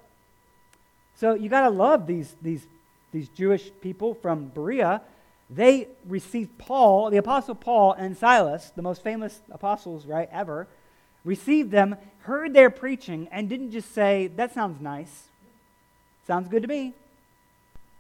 So 1.16 1.34
you 1.34 1.50
got 1.50 1.62
to 1.62 1.70
love 1.70 2.08
these, 2.08 2.36
these, 2.42 2.66
these 3.12 3.30
Jewish 3.30 3.72
people 3.82 4.14
from 4.14 4.48
Berea. 4.48 5.02
They 5.50 5.88
received 6.08 6.58
Paul, 6.58 7.10
the 7.10 7.18
Apostle 7.18 7.56
Paul 7.56 7.94
and 7.94 8.18
Silas, 8.18 8.72
the 8.76 8.82
most 8.82 9.04
famous 9.04 9.42
apostles, 9.52 10.06
right, 10.06 10.30
ever, 10.32 10.68
received 11.26 11.72
them, 11.72 11.96
heard 12.22 12.54
their 12.54 12.70
preaching, 12.70 13.28
and 13.32 13.50
didn't 13.50 13.72
just 13.72 13.94
say, 13.94 14.28
That 14.28 14.54
sounds 14.54 14.80
nice. 14.80 15.26
Sounds 16.28 16.48
good 16.48 16.62
to 16.62 16.68
me. 16.68 16.94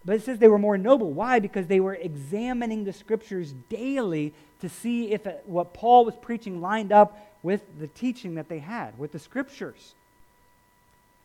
But 0.05 0.15
it 0.15 0.23
says 0.23 0.39
they 0.39 0.47
were 0.47 0.57
more 0.57 0.77
noble. 0.77 1.11
Why? 1.11 1.39
Because 1.39 1.67
they 1.67 1.79
were 1.79 1.95
examining 1.95 2.83
the 2.83 2.93
scriptures 2.93 3.53
daily 3.69 4.33
to 4.61 4.69
see 4.69 5.11
if 5.11 5.27
it, 5.27 5.43
what 5.45 5.73
Paul 5.73 6.05
was 6.05 6.15
preaching 6.15 6.61
lined 6.61 6.91
up 6.91 7.17
with 7.43 7.61
the 7.79 7.87
teaching 7.87 8.35
that 8.35 8.49
they 8.49 8.59
had, 8.59 8.97
with 8.97 9.11
the 9.11 9.19
scriptures. 9.19 9.93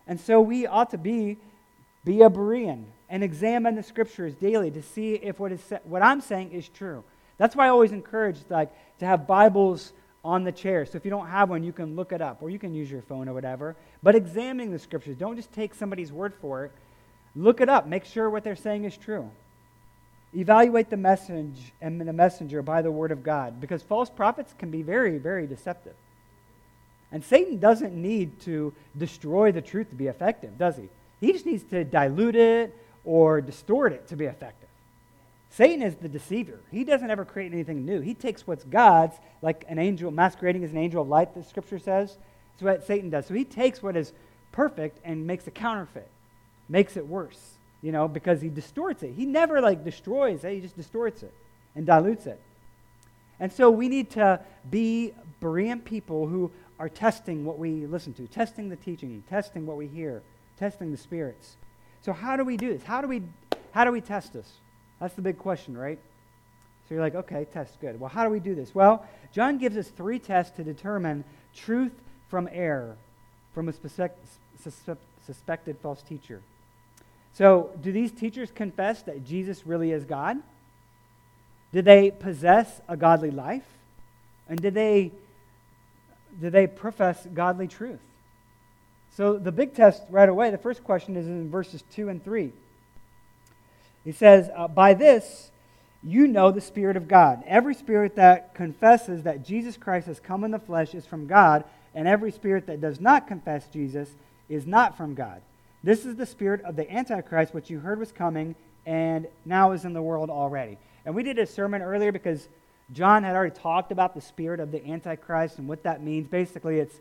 And 0.07 0.21
so 0.21 0.40
we 0.40 0.66
ought 0.66 0.90
to 0.90 0.99
be, 0.99 1.38
be 2.04 2.23
a 2.23 2.31
Berean 2.31 2.85
and 3.09 3.23
examine 3.23 3.75
the 3.75 3.83
scriptures 3.83 4.35
daily 4.35 4.71
to 4.71 4.83
see 4.83 5.14
if 5.14 5.38
what, 5.38 5.52
is, 5.52 5.61
what 5.85 6.02
I'm 6.02 6.21
saying 6.21 6.52
is 6.52 6.69
true. 6.69 7.04
That's 7.38 7.57
why 7.57 7.66
I 7.66 7.69
always 7.71 7.93
encourage 7.93 8.38
like, 8.49 8.71
to 8.99 9.07
have 9.07 9.26
Bibles 9.26 9.93
on 10.25 10.45
the 10.45 10.52
chair. 10.52 10.87
So 10.87 10.97
if 10.97 11.04
you 11.04 11.11
don't 11.11 11.26
have 11.26 11.50
one, 11.50 11.62
you 11.62 11.73
can 11.73 11.97
look 11.97 12.12
it 12.12 12.23
up 12.23 12.43
or 12.43 12.50
you 12.50 12.59
can 12.59 12.75
use 12.75 12.90
your 12.90 13.02
phone 13.02 13.28
or 13.28 13.35
whatever. 13.35 13.76
But 14.02 14.14
examining 14.14 14.73
the 14.73 14.78
scriptures, 14.78 15.16
don't 15.16 15.37
just 15.37 15.52
take 15.52 15.75
somebody's 15.75 16.12
word 16.12 16.33
for 16.40 16.64
it. 16.64 16.73
Look 17.37 17.61
it 17.61 17.69
up. 17.69 17.87
Make 17.87 18.05
sure 18.05 18.31
what 18.31 18.45
they're 18.45 18.57
saying 18.57 18.85
is 18.85 18.97
true. 18.97 19.31
Evaluate 20.37 20.91
the 20.91 20.97
message 20.97 21.73
and 21.81 22.00
the 22.00 22.12
messenger 22.12 22.62
by 22.62 22.83
the 22.83 22.91
word 22.91 23.12
of 23.12 23.23
God 23.23 23.61
because 23.61 23.83
false 23.83 24.11
prophets 24.11 24.55
can 24.59 24.71
be 24.71 24.83
very, 24.83 25.19
very 25.19 25.47
deceptive. 25.47 25.95
And 27.12 27.23
Satan 27.25 27.61
doesn't 27.61 27.95
need 27.95 28.41
to 28.41 28.73
destroy 28.99 29.53
the 29.53 29.62
truth 29.62 29.91
to 29.91 29.97
be 29.97 30.09
effective, 30.09 30.59
does 30.59 30.76
he? 30.76 30.88
He 31.21 31.33
just 31.33 31.47
needs 31.47 31.62
to 31.64 31.85
dilute 31.85 32.35
it 32.35 32.76
or 33.05 33.41
distort 33.41 33.93
it 33.93 34.09
to 34.09 34.17
be 34.17 34.25
effective. 34.25 34.69
Satan 35.50 35.83
is 35.83 35.95
the 35.95 36.09
deceiver. 36.09 36.59
He 36.73 36.83
doesn't 36.83 37.09
ever 37.09 37.25
create 37.25 37.53
anything 37.53 37.87
new. 37.87 38.00
He 38.00 38.14
takes 38.14 38.45
what's 38.45 38.64
God's, 38.64 39.17
like 39.41 39.64
an 39.69 39.79
angel 39.79 40.11
masquerading 40.11 40.64
as 40.64 40.73
an 40.73 40.79
angel 40.79 41.03
of 41.03 41.09
light, 41.09 41.33
the 41.33 41.45
scripture 41.45 41.79
says. 41.79 42.19
That's 42.53 42.62
what 42.62 42.87
Satan 42.87 43.11
does. 43.11 43.26
So 43.26 43.35
he 43.35 43.45
takes 43.45 43.81
what 43.81 43.97
is 43.97 44.12
perfect 44.50 44.99
and 45.05 45.25
makes 45.25 45.47
a 45.47 45.53
counterfeit, 45.53 46.11
makes 46.68 46.97
it 46.97 47.06
worse, 47.06 47.59
you 47.83 47.92
know, 47.92 48.09
because 48.09 48.40
he 48.40 48.49
distorts 48.49 49.02
it. 49.02 49.12
He 49.14 49.26
never 49.26 49.61
like 49.61 49.85
destroys 49.85 50.44
it, 50.44 50.54
he 50.54 50.61
just 50.61 50.76
distorts 50.76 51.23
it 51.23 51.33
and 51.75 51.87
dilutes 51.87 52.26
it. 52.26 52.40
And 53.40 53.52
so 53.52 53.71
we 53.71 53.88
need 53.88 54.11
to 54.11 54.40
be 54.71 55.12
Berean 55.42 55.85
people 55.85 56.26
who 56.26 56.50
are 56.78 56.88
testing 56.88 57.44
what 57.44 57.59
we 57.59 57.87
listen 57.87 58.12
to, 58.14 58.26
testing 58.26 58.68
the 58.68 58.76
teaching, 58.76 59.23
testing 59.28 59.66
what 59.66 59.76
we 59.76 59.87
hear, 59.87 60.23
testing 60.59 60.90
the 60.90 60.97
spirits. 60.97 61.56
So 62.02 62.12
how 62.12 62.37
do 62.37 62.44
we 62.44 62.56
do 62.56 62.73
this? 62.73 62.83
How 62.83 63.00
do 63.00 63.09
we 63.09 63.23
how 63.73 63.85
do 63.85 63.90
we 63.90 64.00
test 64.00 64.33
this? 64.33 64.50
That's 65.00 65.14
the 65.14 65.23
big 65.23 65.38
question, 65.38 65.76
right? 65.76 65.99
So 66.88 66.94
you're 66.94 67.02
like, 67.02 67.14
okay, 67.14 67.47
test 67.52 67.80
good. 67.80 67.99
Well, 67.99 68.11
how 68.11 68.25
do 68.25 68.30
we 68.30 68.40
do 68.40 68.54
this? 68.54 68.75
Well, 68.75 69.04
John 69.33 69.59
gives 69.59 69.76
us 69.76 69.88
three 69.88 70.18
tests 70.18 70.56
to 70.56 70.64
determine 70.64 71.25
truth 71.54 71.92
from 72.28 72.49
error 72.52 72.97
from 73.54 73.68
a 73.68 73.73
suspected 75.25 75.78
false 75.80 76.02
teacher. 76.02 76.42
So, 77.35 77.71
do 77.83 77.93
these 77.93 78.12
teachers 78.12 78.50
confess 78.50 79.03
that 79.03 79.26
Jesus 79.26 79.67
really 79.67 79.91
is 79.91 80.05
God? 80.05 80.38
Did 81.73 81.85
they 81.85 82.12
possess 82.12 82.81
a 82.88 82.97
godly 82.97 83.33
life? 83.33 83.67
And 84.49 84.61
did 84.61 84.75
they 84.75 85.11
do 86.41 86.50
they 86.50 86.67
profess 86.67 87.26
godly 87.33 87.69
truth? 87.69 88.00
So 89.17 89.38
the 89.38 89.53
big 89.53 89.75
test 89.75 90.03
right 90.11 90.29
away, 90.29 90.50
the 90.50 90.59
first 90.59 90.83
question 90.83 91.17
is 91.17 91.26
in 91.26 91.50
verses 91.50 91.85
2 91.93 92.09
and 92.09 92.25
3. 92.25 92.53
He 94.05 94.12
says, 94.12 94.50
uh, 94.55 94.69
By 94.69 94.95
this 94.95 95.50
you 96.03 96.26
know 96.26 96.50
the 96.50 96.61
Spirit 96.61 96.97
of 96.97 97.09
God. 97.09 97.43
Every 97.47 97.75
spirit 97.75 98.17
that 98.17 98.55
confesses 98.55 99.23
that 99.23 99.45
Jesus 99.45 99.76
Christ 99.76 100.07
has 100.09 100.21
come 100.21 100.45
in 100.45 100.50
the 100.50 100.59
flesh 100.59 100.95
is 100.95 101.07
from 101.07 101.26
God, 101.26 101.64
and 101.95 102.07
every 102.07 102.33
spirit 102.33 102.67
that 102.67 102.81
does 102.81 103.00
not 103.00 103.26
confess 103.26 103.67
Jesus 103.69 104.11
is 104.49 104.67
not 104.67 104.97
from 104.97 105.14
God. 105.14 105.41
This 105.85 106.07
is 106.07 106.17
the 106.17 106.25
spirit 106.25 106.62
of 106.62 106.76
the 106.76 106.91
Antichrist, 106.91 107.53
which 107.53 107.69
you 107.69 107.79
heard 107.79 107.99
was 107.99 108.11
coming 108.11 108.55
and 108.87 109.26
now 109.45 109.73
is 109.73 109.85
in 109.85 109.93
the 109.93 110.00
world 110.00 110.31
already. 110.31 110.79
And 111.05 111.14
we 111.14 111.23
did 111.23 111.38
a 111.38 111.47
sermon 111.47 111.83
earlier 111.83 112.11
because 112.11 112.49
John 112.95 113.23
had 113.23 113.37
already 113.37 113.55
talked 113.55 113.93
about 113.93 114.14
the 114.14 114.23
spirit 114.23 114.61
of 114.61 114.73
the 114.73 114.83
Antichrist 114.87 115.59
and 115.59 115.69
what 115.69 115.83
that 115.83 116.03
means. 116.03 116.26
Basically, 116.26 116.79
it's, 116.79 116.97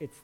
it's 0.00 0.16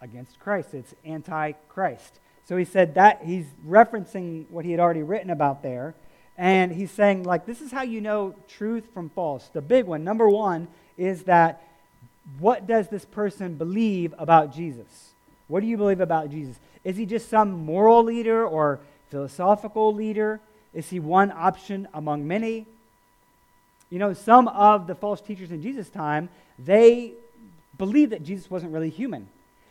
against 0.00 0.38
Christ, 0.38 0.72
it's 0.72 0.94
anti-Christ. 1.04 2.20
So 2.44 2.56
he 2.56 2.64
said 2.64 2.94
that 2.94 3.22
he's 3.24 3.46
referencing 3.66 4.48
what 4.50 4.64
he 4.64 4.70
had 4.70 4.78
already 4.78 5.02
written 5.02 5.30
about 5.30 5.60
there. 5.60 5.96
And 6.36 6.70
he's 6.70 6.92
saying, 6.92 7.24
like, 7.24 7.44
this 7.44 7.60
is 7.60 7.72
how 7.72 7.82
you 7.82 8.00
know 8.00 8.36
truth 8.46 8.84
from 8.94 9.10
false. 9.10 9.48
The 9.52 9.60
big 9.60 9.86
one, 9.86 10.04
number 10.04 10.28
one, 10.28 10.68
is 10.96 11.24
that 11.24 11.60
what 12.38 12.68
does 12.68 12.86
this 12.86 13.04
person 13.04 13.56
believe 13.56 14.14
about 14.16 14.54
Jesus? 14.54 15.14
What 15.48 15.60
do 15.60 15.66
you 15.66 15.76
believe 15.76 16.00
about 16.00 16.30
Jesus? 16.30 16.60
Is 16.84 16.96
he 16.96 17.06
just 17.06 17.28
some 17.28 17.64
moral 17.64 18.04
leader 18.04 18.46
or 18.46 18.80
philosophical 19.10 19.94
leader? 19.94 20.40
Is 20.74 20.88
he 20.90 21.00
one 21.00 21.32
option 21.32 21.88
among 21.94 22.26
many? 22.26 22.66
You 23.90 23.98
know, 23.98 24.12
some 24.12 24.48
of 24.48 24.86
the 24.86 24.94
false 24.94 25.20
teachers 25.20 25.50
in 25.50 25.62
Jesus' 25.62 25.88
time, 25.88 26.28
they 26.58 27.12
believed 27.78 28.12
that 28.12 28.22
Jesus 28.22 28.50
wasn't 28.50 28.72
really 28.72 28.90
human. 28.90 29.28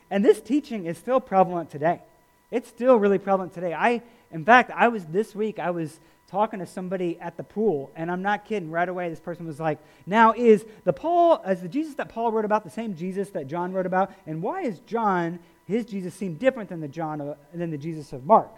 And 0.09 0.23
this 0.23 0.41
teaching 0.41 0.85
is 0.85 0.97
still 0.97 1.19
prevalent 1.19 1.69
today. 1.69 2.01
It's 2.49 2.69
still 2.69 2.97
really 2.97 3.19
prevalent 3.19 3.53
today. 3.53 3.73
I, 3.73 4.01
in 4.31 4.45
fact, 4.45 4.71
I 4.73 4.87
was 4.87 5.05
this 5.05 5.35
week, 5.35 5.59
I 5.59 5.71
was 5.71 5.99
talking 6.29 6.59
to 6.59 6.65
somebody 6.65 7.17
at 7.19 7.37
the 7.37 7.43
pool, 7.43 7.91
and 7.95 8.11
I'm 8.11 8.21
not 8.21 8.45
kidding. 8.45 8.69
Right 8.69 8.87
away, 8.87 9.09
this 9.09 9.19
person 9.19 9.45
was 9.47 9.59
like, 9.59 9.79
"Now 10.05 10.33
is 10.33 10.65
the 10.83 10.93
Paul, 10.93 11.41
as 11.45 11.61
the 11.61 11.69
Jesus 11.69 11.95
that 11.95 12.09
Paul 12.09 12.31
wrote 12.31 12.45
about, 12.45 12.63
the 12.63 12.69
same 12.69 12.95
Jesus 12.95 13.29
that 13.31 13.47
John 13.47 13.73
wrote 13.73 13.85
about, 13.85 14.11
and 14.25 14.41
why 14.41 14.61
is 14.61 14.79
John 14.81 15.39
his 15.65 15.85
Jesus 15.85 16.13
seem 16.13 16.35
different 16.35 16.69
than 16.69 16.81
the 16.81 16.87
John 16.87 17.21
uh, 17.21 17.35
than 17.53 17.71
the 17.71 17.77
Jesus 17.77 18.13
of 18.13 18.25
Mark?" 18.25 18.51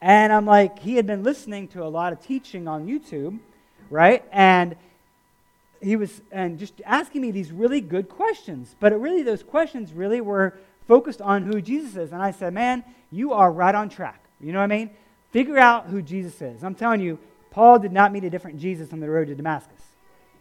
And 0.00 0.32
I'm 0.32 0.46
like, 0.46 0.78
he 0.80 0.96
had 0.96 1.06
been 1.06 1.22
listening 1.22 1.68
to 1.68 1.82
a 1.82 1.88
lot 1.88 2.12
of 2.12 2.20
teaching 2.20 2.68
on 2.68 2.86
YouTube, 2.86 3.38
right? 3.88 4.22
And 4.30 4.76
he 5.80 5.96
was 5.96 6.20
and 6.30 6.58
just 6.58 6.74
asking 6.84 7.22
me 7.22 7.30
these 7.30 7.52
really 7.52 7.80
good 7.80 8.08
questions. 8.08 8.74
But 8.78 8.92
it 8.92 8.96
really, 8.96 9.22
those 9.22 9.42
questions 9.42 9.92
really 9.92 10.20
were 10.20 10.54
focused 10.86 11.20
on 11.20 11.44
who 11.44 11.60
Jesus 11.60 11.96
is. 11.96 12.12
And 12.12 12.22
I 12.22 12.30
said, 12.30 12.52
man, 12.52 12.84
you 13.10 13.32
are 13.32 13.50
right 13.50 13.74
on 13.74 13.88
track. 13.88 14.22
You 14.40 14.52
know 14.52 14.58
what 14.58 14.64
I 14.72 14.76
mean? 14.76 14.90
Figure 15.36 15.58
out 15.58 15.88
who 15.88 16.00
Jesus 16.00 16.40
is. 16.40 16.64
I'm 16.64 16.74
telling 16.74 17.02
you, 17.02 17.18
Paul 17.50 17.78
did 17.78 17.92
not 17.92 18.10
meet 18.10 18.24
a 18.24 18.30
different 18.30 18.58
Jesus 18.58 18.90
on 18.90 19.00
the 19.00 19.10
road 19.10 19.26
to 19.26 19.34
Damascus. 19.34 19.82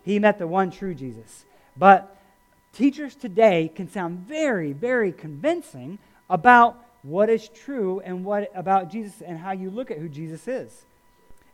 He 0.06 0.20
met 0.20 0.40
the 0.40 0.48
one 0.48 0.72
true 0.72 0.96
Jesus. 0.96 1.44
But 1.76 2.16
teachers 2.72 3.14
today 3.14 3.70
can 3.76 3.92
sound 3.92 4.20
very, 4.20 4.72
very 4.72 5.12
convincing 5.12 6.00
about 6.30 6.82
what 7.04 7.30
is 7.30 7.50
true 7.50 8.00
and 8.06 8.24
what 8.24 8.50
about 8.56 8.90
Jesus 8.90 9.22
and 9.22 9.38
how 9.38 9.52
you 9.52 9.70
look 9.70 9.92
at 9.92 9.98
who 9.98 10.08
Jesus 10.08 10.48
is. 10.48 10.86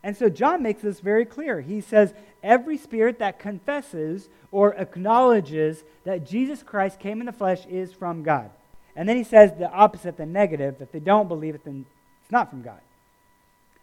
And 0.03 0.15
so 0.15 0.29
John 0.29 0.61
makes 0.61 0.83
this 0.83 0.99
very 0.99 1.25
clear. 1.25 1.61
He 1.61 1.81
says, 1.81 2.13
Every 2.43 2.77
spirit 2.77 3.17
that 3.17 3.39
confesses 3.39 4.29
or 4.51 4.75
acknowledges 4.75 5.83
that 6.03 6.27
Jesus 6.27 6.61
Christ 6.61 6.99
came 6.99 7.21
in 7.21 7.25
the 7.25 7.33
flesh 7.33 7.65
is 7.65 7.91
from 7.91 8.21
God. 8.21 8.51
And 8.95 9.09
then 9.09 9.17
he 9.17 9.23
says 9.23 9.51
the 9.57 9.71
opposite, 9.71 10.17
the 10.17 10.27
negative. 10.27 10.79
If 10.79 10.91
they 10.91 10.99
don't 10.99 11.27
believe 11.27 11.55
it, 11.55 11.65
then 11.65 11.87
it's 12.21 12.31
not 12.31 12.51
from 12.51 12.61
God. 12.61 12.81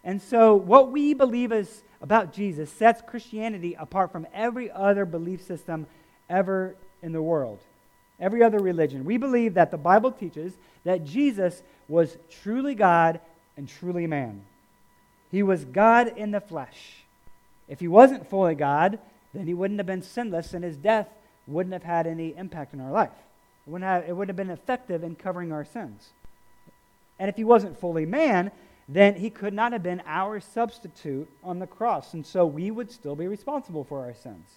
And 0.08 0.22
so, 0.22 0.54
what 0.54 0.90
we 0.90 1.12
believe 1.12 1.52
is 1.52 1.82
about 2.00 2.32
Jesus 2.32 2.72
sets 2.72 3.02
Christianity 3.06 3.76
apart 3.78 4.10
from 4.10 4.26
every 4.32 4.70
other 4.70 5.04
belief 5.04 5.42
system 5.42 5.86
ever 6.30 6.76
in 7.02 7.12
the 7.12 7.20
world, 7.20 7.58
every 8.18 8.42
other 8.42 8.58
religion. 8.58 9.04
We 9.04 9.18
believe 9.18 9.52
that 9.52 9.70
the 9.70 9.76
Bible 9.76 10.10
teaches 10.10 10.54
that 10.84 11.04
Jesus 11.04 11.62
was 11.88 12.16
truly 12.42 12.74
God 12.74 13.20
and 13.58 13.68
truly 13.68 14.06
man. 14.06 14.46
He 15.30 15.42
was 15.42 15.66
God 15.66 16.16
in 16.16 16.30
the 16.30 16.40
flesh. 16.40 17.04
If 17.68 17.80
he 17.80 17.86
wasn't 17.86 18.30
fully 18.30 18.54
God, 18.54 18.98
then 19.34 19.46
he 19.46 19.52
wouldn't 19.52 19.78
have 19.78 19.86
been 19.86 20.00
sinless, 20.00 20.54
and 20.54 20.64
his 20.64 20.78
death 20.78 21.10
wouldn't 21.46 21.74
have 21.74 21.82
had 21.82 22.06
any 22.06 22.34
impact 22.34 22.72
in 22.72 22.80
our 22.80 22.90
life. 22.90 23.12
It 23.66 23.70
wouldn't 23.70 23.86
have, 23.86 24.08
it 24.08 24.16
wouldn't 24.16 24.30
have 24.30 24.46
been 24.48 24.56
effective 24.56 25.04
in 25.04 25.16
covering 25.16 25.52
our 25.52 25.66
sins. 25.66 26.08
And 27.18 27.28
if 27.28 27.36
he 27.36 27.44
wasn't 27.44 27.78
fully 27.78 28.06
man, 28.06 28.52
then 28.88 29.16
he 29.16 29.28
could 29.28 29.52
not 29.52 29.72
have 29.72 29.82
been 29.82 30.02
our 30.06 30.40
substitute 30.40 31.28
on 31.44 31.58
the 31.58 31.66
cross, 31.66 32.14
and 32.14 32.24
so 32.24 32.46
we 32.46 32.70
would 32.70 32.90
still 32.90 33.14
be 33.14 33.26
responsible 33.26 33.84
for 33.84 34.00
our 34.00 34.14
sins. 34.14 34.48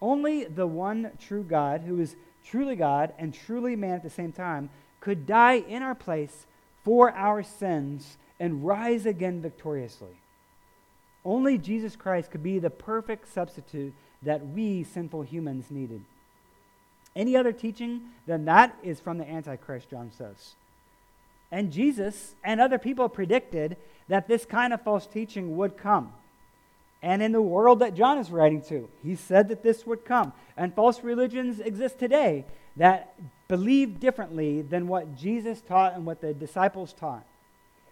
Only 0.00 0.44
the 0.44 0.66
one 0.66 1.10
true 1.18 1.42
God, 1.42 1.82
who 1.82 1.98
is 1.98 2.14
truly 2.44 2.76
God 2.76 3.12
and 3.18 3.34
truly 3.34 3.74
man 3.74 3.94
at 3.94 4.02
the 4.02 4.10
same 4.10 4.32
time, 4.32 4.70
could 5.00 5.26
die 5.26 5.54
in 5.54 5.82
our 5.82 5.94
place 5.94 6.46
for 6.84 7.10
our 7.12 7.42
sins 7.42 8.18
and 8.38 8.64
rise 8.64 9.06
again 9.06 9.40
victoriously. 9.40 10.20
Only 11.24 11.58
Jesus 11.58 11.96
Christ 11.96 12.30
could 12.30 12.42
be 12.42 12.58
the 12.58 12.70
perfect 12.70 13.32
substitute 13.32 13.94
that 14.22 14.46
we 14.46 14.84
sinful 14.84 15.22
humans 15.22 15.70
needed. 15.70 16.02
Any 17.16 17.36
other 17.36 17.52
teaching 17.52 18.02
than 18.26 18.44
that 18.44 18.76
is 18.82 19.00
from 19.00 19.18
the 19.18 19.28
Antichrist, 19.28 19.90
John 19.90 20.10
says. 20.16 20.54
And 21.54 21.70
Jesus 21.70 22.34
and 22.42 22.60
other 22.60 22.78
people 22.78 23.08
predicted 23.08 23.76
that 24.08 24.26
this 24.26 24.44
kind 24.44 24.72
of 24.72 24.82
false 24.82 25.06
teaching 25.06 25.56
would 25.56 25.76
come. 25.76 26.12
And 27.00 27.22
in 27.22 27.30
the 27.30 27.40
world 27.40 27.78
that 27.78 27.94
John 27.94 28.18
is 28.18 28.32
writing 28.32 28.60
to, 28.62 28.88
he 29.04 29.14
said 29.14 29.46
that 29.46 29.62
this 29.62 29.86
would 29.86 30.04
come. 30.04 30.32
And 30.56 30.74
false 30.74 31.04
religions 31.04 31.60
exist 31.60 32.00
today 32.00 32.44
that 32.76 33.14
believe 33.46 34.00
differently 34.00 34.62
than 34.62 34.88
what 34.88 35.16
Jesus 35.16 35.60
taught 35.60 35.94
and 35.94 36.04
what 36.04 36.20
the 36.20 36.34
disciples 36.34 36.92
taught. 36.92 37.24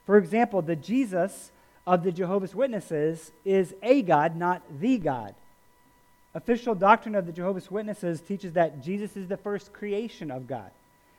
For 0.06 0.18
example, 0.18 0.60
the 0.60 0.74
Jesus 0.74 1.52
of 1.86 2.02
the 2.02 2.10
Jehovah's 2.10 2.56
Witnesses 2.56 3.30
is 3.44 3.76
a 3.80 4.02
God, 4.02 4.34
not 4.34 4.62
the 4.80 4.98
God. 4.98 5.36
Official 6.34 6.74
doctrine 6.74 7.14
of 7.14 7.26
the 7.26 7.32
Jehovah's 7.32 7.70
Witnesses 7.70 8.22
teaches 8.22 8.54
that 8.54 8.82
Jesus 8.82 9.16
is 9.16 9.28
the 9.28 9.36
first 9.36 9.72
creation 9.72 10.32
of 10.32 10.48
God, 10.48 10.72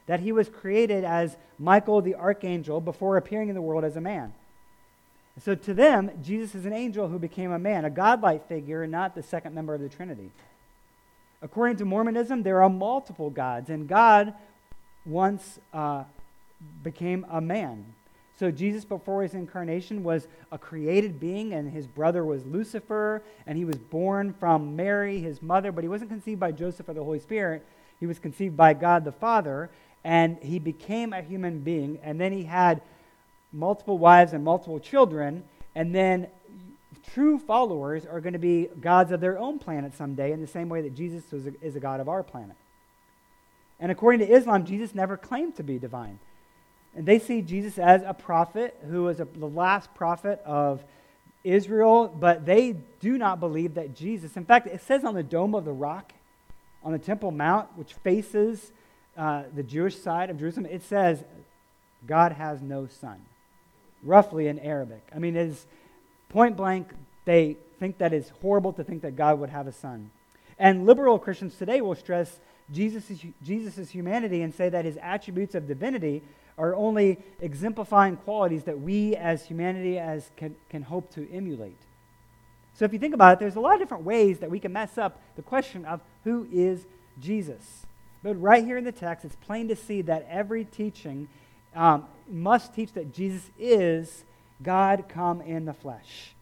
that 0.05 0.19
he 0.19 0.31
was 0.31 0.49
created 0.49 1.03
as 1.03 1.37
Michael 1.57 2.01
the 2.01 2.15
archangel 2.15 2.81
before 2.81 3.17
appearing 3.17 3.49
in 3.49 3.55
the 3.55 3.61
world 3.61 3.83
as 3.83 3.95
a 3.95 4.01
man. 4.01 4.33
So 5.41 5.55
to 5.55 5.73
them, 5.73 6.11
Jesus 6.21 6.53
is 6.53 6.65
an 6.65 6.73
angel 6.73 7.07
who 7.07 7.17
became 7.17 7.51
a 7.51 7.59
man, 7.59 7.85
a 7.85 7.89
godlike 7.89 8.47
figure, 8.47 8.85
not 8.85 9.15
the 9.15 9.23
second 9.23 9.55
member 9.55 9.73
of 9.73 9.81
the 9.81 9.89
Trinity. 9.89 10.29
According 11.41 11.77
to 11.77 11.85
Mormonism, 11.85 12.43
there 12.43 12.61
are 12.61 12.69
multiple 12.69 13.29
gods, 13.29 13.69
and 13.69 13.87
God 13.87 14.33
once 15.05 15.59
uh, 15.73 16.03
became 16.83 17.25
a 17.29 17.41
man. 17.41 17.85
So 18.39 18.51
Jesus, 18.51 18.85
before 18.85 19.23
his 19.23 19.33
incarnation, 19.33 20.03
was 20.03 20.27
a 20.51 20.57
created 20.57 21.19
being, 21.19 21.53
and 21.53 21.71
his 21.71 21.87
brother 21.87 22.23
was 22.23 22.45
Lucifer, 22.45 23.21
and 23.45 23.57
he 23.57 23.65
was 23.65 23.77
born 23.77 24.33
from 24.33 24.75
Mary, 24.75 25.19
his 25.19 25.41
mother, 25.41 25.71
but 25.71 25.83
he 25.83 25.87
wasn't 25.87 26.09
conceived 26.09 26.39
by 26.39 26.51
Joseph 26.51 26.87
or 26.89 26.93
the 26.93 27.03
Holy 27.03 27.19
Spirit. 27.19 27.65
He 27.99 28.05
was 28.05 28.19
conceived 28.19 28.57
by 28.57 28.73
God 28.73 29.03
the 29.03 29.11
Father, 29.11 29.69
and 30.03 30.37
he 30.41 30.59
became 30.59 31.13
a 31.13 31.21
human 31.21 31.59
being, 31.59 31.99
and 32.03 32.19
then 32.19 32.31
he 32.31 32.43
had 32.43 32.81
multiple 33.51 33.97
wives 33.97 34.33
and 34.33 34.43
multiple 34.43 34.79
children, 34.79 35.43
and 35.75 35.93
then 35.93 36.27
true 37.13 37.37
followers 37.37 38.05
are 38.05 38.21
going 38.21 38.33
to 38.33 38.39
be 38.39 38.69
gods 38.81 39.11
of 39.11 39.21
their 39.21 39.37
own 39.37 39.59
planet 39.59 39.93
someday, 39.95 40.31
in 40.31 40.41
the 40.41 40.47
same 40.47 40.69
way 40.69 40.81
that 40.81 40.95
Jesus 40.95 41.23
a, 41.33 41.65
is 41.65 41.75
a 41.75 41.79
god 41.79 41.99
of 41.99 42.09
our 42.09 42.23
planet. 42.23 42.55
And 43.79 43.91
according 43.91 44.25
to 44.25 44.33
Islam, 44.33 44.65
Jesus 44.65 44.95
never 44.95 45.17
claimed 45.17 45.55
to 45.57 45.63
be 45.63 45.77
divine. 45.77 46.19
And 46.95 47.05
they 47.05 47.19
see 47.19 47.41
Jesus 47.41 47.77
as 47.77 48.01
a 48.05 48.13
prophet 48.13 48.77
who 48.89 49.03
was 49.03 49.19
a, 49.19 49.25
the 49.25 49.47
last 49.47 49.93
prophet 49.95 50.41
of 50.45 50.83
Israel, 51.43 52.07
but 52.07 52.45
they 52.45 52.77
do 52.99 53.17
not 53.17 53.39
believe 53.39 53.73
that 53.73 53.95
Jesus, 53.95 54.37
in 54.37 54.45
fact, 54.45 54.67
it 54.67 54.81
says 54.81 55.03
on 55.03 55.15
the 55.15 55.23
Dome 55.23 55.55
of 55.55 55.65
the 55.65 55.73
Rock, 55.73 56.13
on 56.83 56.91
the 56.91 56.99
Temple 56.99 57.31
Mount, 57.31 57.67
which 57.75 57.93
faces 57.93 58.71
uh, 59.17 59.43
the 59.55 59.63
Jewish 59.63 59.97
side 59.97 60.29
of 60.29 60.39
Jerusalem, 60.39 60.65
it 60.65 60.83
says, 60.83 61.23
God 62.05 62.31
has 62.33 62.61
no 62.61 62.87
son, 62.87 63.21
roughly 64.03 64.47
in 64.47 64.59
Arabic. 64.59 65.03
I 65.15 65.19
mean, 65.19 65.35
it 65.35 65.47
is 65.47 65.65
point 66.29 66.57
blank, 66.57 66.89
they 67.25 67.57
think 67.79 67.99
that 67.99 68.13
it's 68.13 68.29
horrible 68.41 68.73
to 68.73 68.83
think 68.83 69.01
that 69.03 69.15
God 69.15 69.39
would 69.39 69.49
have 69.49 69.67
a 69.67 69.71
son. 69.71 70.09
And 70.57 70.85
liberal 70.85 71.19
Christians 71.19 71.55
today 71.55 71.81
will 71.81 71.95
stress 71.95 72.39
Jesus' 72.71 73.19
Jesus's 73.43 73.89
humanity 73.89 74.41
and 74.41 74.53
say 74.53 74.69
that 74.69 74.85
his 74.85 74.97
attributes 75.01 75.55
of 75.55 75.67
divinity 75.67 76.21
are 76.57 76.75
only 76.75 77.19
exemplifying 77.41 78.15
qualities 78.17 78.63
that 78.63 78.79
we 78.79 79.15
as 79.15 79.45
humanity 79.45 79.97
as 79.97 80.29
can, 80.37 80.55
can 80.69 80.83
hope 80.83 81.13
to 81.15 81.27
emulate. 81.31 81.77
So 82.75 82.85
if 82.85 82.93
you 82.93 82.99
think 82.99 83.13
about 83.13 83.33
it, 83.33 83.39
there's 83.39 83.55
a 83.55 83.59
lot 83.59 83.75
of 83.75 83.79
different 83.79 84.03
ways 84.03 84.39
that 84.39 84.49
we 84.49 84.59
can 84.59 84.73
mess 84.73 84.97
up 84.97 85.19
the 85.35 85.41
question 85.41 85.85
of 85.85 86.01
who 86.23 86.47
is 86.51 86.85
Jesus. 87.19 87.85
But 88.23 88.41
right 88.41 88.63
here 88.63 88.77
in 88.77 88.85
the 88.85 88.91
text, 88.91 89.25
it's 89.25 89.35
plain 89.35 89.67
to 89.67 89.75
see 89.75 90.01
that 90.03 90.25
every 90.29 90.63
teaching 90.63 91.27
um, 91.75 92.05
must 92.29 92.73
teach 92.73 92.93
that 92.93 93.13
Jesus 93.13 93.43
is 93.59 94.23
God 94.61 95.05
come 95.09 95.41
in 95.41 95.65
the 95.65 95.73
flesh. 95.73 96.33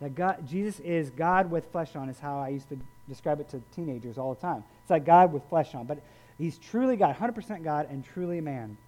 That 0.00 0.14
God, 0.14 0.46
Jesus 0.46 0.80
is 0.80 1.10
God 1.10 1.50
with 1.50 1.70
flesh 1.70 1.94
on, 1.96 2.08
is 2.08 2.18
how 2.18 2.38
I 2.38 2.48
used 2.48 2.68
to 2.70 2.78
describe 3.08 3.40
it 3.40 3.48
to 3.50 3.60
teenagers 3.74 4.16
all 4.16 4.34
the 4.34 4.40
time. 4.40 4.64
It's 4.82 4.90
like 4.90 5.04
God 5.04 5.32
with 5.32 5.42
flesh 5.48 5.74
on. 5.74 5.86
But 5.86 5.98
he's 6.38 6.56
truly 6.56 6.96
God, 6.96 7.16
100% 7.16 7.62
God, 7.62 7.88
and 7.90 8.04
truly 8.04 8.40
man. 8.40 8.78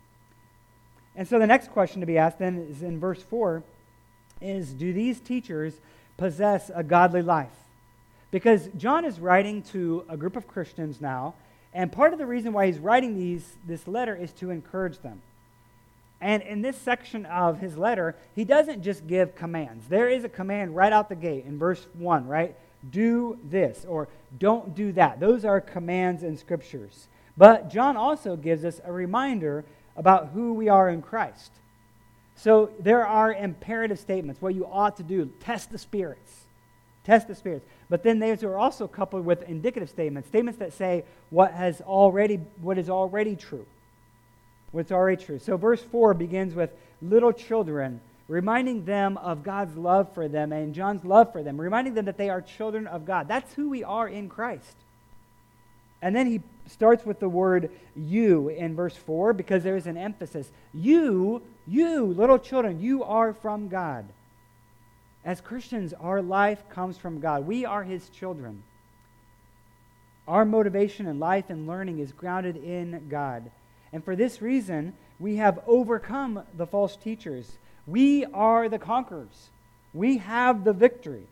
And 1.16 1.26
so 1.26 1.38
the 1.38 1.46
next 1.46 1.70
question 1.72 2.00
to 2.00 2.06
be 2.06 2.16
asked 2.16 2.38
then 2.38 2.58
is 2.70 2.82
in 2.82 3.00
verse 3.00 3.22
4 3.22 3.62
is 4.40 4.72
do 4.72 4.92
these 4.92 5.20
teachers 5.20 5.74
possess 6.16 6.70
a 6.74 6.82
godly 6.82 7.22
life? 7.22 7.48
Because 8.30 8.68
John 8.76 9.04
is 9.04 9.18
writing 9.18 9.62
to 9.64 10.04
a 10.08 10.16
group 10.16 10.36
of 10.36 10.46
Christians 10.46 11.00
now, 11.00 11.34
and 11.72 11.92
part 11.92 12.12
of 12.12 12.18
the 12.18 12.26
reason 12.26 12.52
why 12.52 12.66
he's 12.66 12.78
writing 12.78 13.16
these, 13.16 13.56
this 13.66 13.86
letter 13.86 14.16
is 14.16 14.32
to 14.34 14.50
encourage 14.50 14.98
them. 14.98 15.22
And 16.20 16.42
in 16.42 16.60
this 16.60 16.76
section 16.76 17.24
of 17.26 17.60
his 17.60 17.78
letter, 17.78 18.14
he 18.34 18.44
doesn't 18.44 18.82
just 18.82 19.06
give 19.06 19.34
commands. 19.34 19.86
There 19.88 20.08
is 20.08 20.24
a 20.24 20.28
command 20.28 20.76
right 20.76 20.92
out 20.92 21.08
the 21.08 21.14
gate 21.14 21.46
in 21.46 21.58
verse 21.58 21.86
1, 21.94 22.26
right? 22.26 22.54
Do 22.90 23.38
this 23.48 23.86
or 23.88 24.08
don't 24.38 24.74
do 24.74 24.92
that. 24.92 25.20
Those 25.20 25.44
are 25.44 25.60
commands 25.60 26.22
in 26.22 26.36
scriptures. 26.36 27.08
But 27.36 27.70
John 27.70 27.96
also 27.96 28.36
gives 28.36 28.64
us 28.64 28.80
a 28.84 28.92
reminder 28.92 29.64
about 29.96 30.28
who 30.34 30.52
we 30.52 30.68
are 30.68 30.90
in 30.90 31.00
Christ. 31.00 31.52
So 32.36 32.70
there 32.80 33.06
are 33.06 33.32
imperative 33.32 33.98
statements, 33.98 34.42
what 34.42 34.54
you 34.54 34.66
ought 34.66 34.96
to 34.96 35.02
do. 35.02 35.30
Test 35.40 35.70
the 35.70 35.78
spirits. 35.78 36.39
Test 37.04 37.28
the 37.28 37.34
spirits. 37.34 37.64
But 37.88 38.02
then 38.02 38.18
those 38.18 38.42
are 38.44 38.56
also 38.56 38.86
coupled 38.86 39.24
with 39.24 39.42
indicative 39.42 39.88
statements, 39.88 40.28
statements 40.28 40.58
that 40.58 40.72
say 40.72 41.04
what 41.30 41.52
has 41.52 41.80
already 41.80 42.36
what 42.60 42.78
is 42.78 42.90
already 42.90 43.36
true. 43.36 43.66
What's 44.72 44.92
already 44.92 45.22
true. 45.22 45.38
So 45.38 45.56
verse 45.56 45.82
4 45.82 46.14
begins 46.14 46.54
with 46.54 46.70
little 47.02 47.32
children, 47.32 48.00
reminding 48.28 48.84
them 48.84 49.16
of 49.16 49.42
God's 49.42 49.76
love 49.76 50.12
for 50.14 50.28
them 50.28 50.52
and 50.52 50.74
John's 50.74 51.04
love 51.04 51.32
for 51.32 51.42
them, 51.42 51.60
reminding 51.60 51.94
them 51.94 52.04
that 52.04 52.16
they 52.16 52.30
are 52.30 52.40
children 52.40 52.86
of 52.86 53.04
God. 53.04 53.26
That's 53.26 53.52
who 53.54 53.70
we 53.70 53.82
are 53.82 54.06
in 54.06 54.28
Christ. 54.28 54.76
And 56.02 56.14
then 56.14 56.26
he 56.26 56.40
starts 56.66 57.04
with 57.04 57.18
the 57.18 57.28
word 57.28 57.70
you 57.96 58.48
in 58.48 58.76
verse 58.76 58.96
4 58.96 59.32
because 59.32 59.62
there 59.62 59.76
is 59.76 59.86
an 59.86 59.96
emphasis. 59.96 60.50
You, 60.72 61.42
you, 61.66 62.06
little 62.06 62.38
children, 62.38 62.80
you 62.80 63.02
are 63.02 63.34
from 63.34 63.68
God. 63.68 64.06
As 65.24 65.40
Christians, 65.40 65.92
our 65.94 66.22
life 66.22 66.68
comes 66.70 66.96
from 66.96 67.20
God. 67.20 67.46
We 67.46 67.64
are 67.64 67.84
his 67.84 68.08
children. 68.08 68.62
Our 70.26 70.44
motivation 70.44 71.06
in 71.06 71.18
life 71.18 71.50
and 71.50 71.66
learning 71.66 71.98
is 71.98 72.12
grounded 72.12 72.56
in 72.56 73.08
God. 73.10 73.50
And 73.92 74.04
for 74.04 74.16
this 74.16 74.40
reason, 74.40 74.94
we 75.18 75.36
have 75.36 75.60
overcome 75.66 76.44
the 76.56 76.66
false 76.66 76.96
teachers. 76.96 77.58
We 77.86 78.24
are 78.26 78.68
the 78.68 78.78
conquerors. 78.78 79.50
We 79.92 80.18
have 80.18 80.64
the 80.64 80.72
victory. 80.72 81.26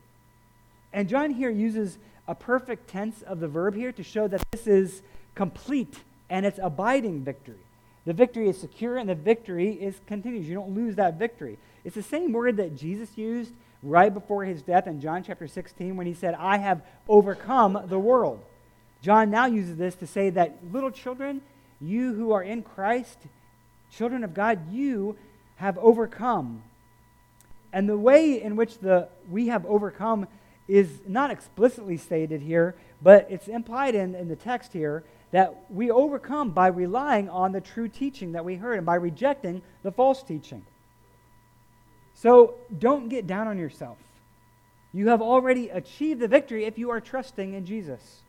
And 0.93 1.09
John 1.09 1.31
here 1.31 1.51
uses 1.51 1.99
a 2.27 2.35
perfect 2.35 2.89
tense 2.89 3.23
of 3.23 3.41
the 3.41 3.49
verb 3.49 3.75
here 3.75 3.93
to 3.93 4.03
show 4.03 4.29
that 4.29 4.43
this 4.51 4.67
is 4.67 5.03
complete 5.35 6.01
and 6.29 6.45
it's 6.45 6.59
abiding 6.63 7.25
victory. 7.25 7.57
The 8.05 8.13
victory 8.13 8.49
is 8.49 8.59
secure 8.59 8.97
and 8.97 9.09
the 9.09 9.15
victory 9.15 9.73
is 9.73 10.01
continues. 10.07 10.47
You 10.47 10.55
don't 10.55 10.75
lose 10.75 10.97
that 10.97 11.19
victory. 11.19 11.59
It's 11.85 11.95
the 11.95 12.03
same 12.03 12.33
word 12.33 12.57
that 12.57 12.77
Jesus 12.77 13.17
used 13.17 13.53
right 13.83 14.13
before 14.13 14.45
his 14.45 14.63
death 14.63 14.87
in 14.87 15.01
John 15.01 15.23
chapter 15.23 15.47
16 15.47 15.97
when 15.97 16.07
he 16.07 16.15
said, 16.15 16.35
I 16.35 16.59
have 16.59 16.83
overcome 17.09 17.87
the 17.89 17.99
world. 17.99 18.45
John 19.03 19.31
now 19.31 19.47
uses 19.47 19.77
this 19.77 19.95
to 19.97 20.07
say 20.07 20.31
that 20.31 20.59
little 20.73 20.91
children, 20.91 21.41
you 21.81 22.15
who 22.15 22.33
are 22.33 22.43
in 22.43 22.63
Christ, 22.63 23.19
children 23.91 24.25
of 24.25 24.35
God, 24.35 24.73
you 24.73 25.17
have 25.57 25.79
overcome. 25.79 26.63
And 27.73 27.89
the 27.89 27.99
way 27.99 28.43
in 28.43 28.57
which 28.57 28.79
the 28.79 29.09
we 29.31 29.49
have 29.49 29.65
overcome 29.67 30.27
is 30.67 31.01
not 31.07 31.31
explicitly 31.31 31.97
stated 31.97 32.43
here, 32.43 32.75
but 33.01 33.27
it's 33.31 33.49
implied 33.49 33.95
in, 33.95 34.15
in 34.15 34.29
the 34.29 34.37
text 34.37 34.73
here 34.73 35.05
that 35.31 35.71
we 35.71 35.91
overcome 35.91 36.51
by 36.51 36.69
relying 36.69 37.29
on 37.29 37.53
the 37.53 37.61
true 37.61 37.89
teaching 37.89 38.33
that 38.33 38.45
we 38.45 38.57
heard 38.57 38.79
and 38.79 38.87
by 38.87 38.95
rejecting 38.95 39.63
the 39.83 39.93
false 39.93 40.23
teaching. 40.23 40.65
So 42.21 42.55
don't 42.77 43.09
get 43.09 43.29
down 43.29 43.47
on 43.47 43.59
yourself. 43.59 43.97
You 44.93 45.09
have 45.09 45.23
already 45.23 45.69
achieved 45.69 46.21
the 46.21 46.27
victory 46.27 46.65
if 46.65 46.77
you 46.77 46.91
are 46.91 47.01
trusting 47.01 47.55
in 47.55 47.65
Jesus. 47.65 48.23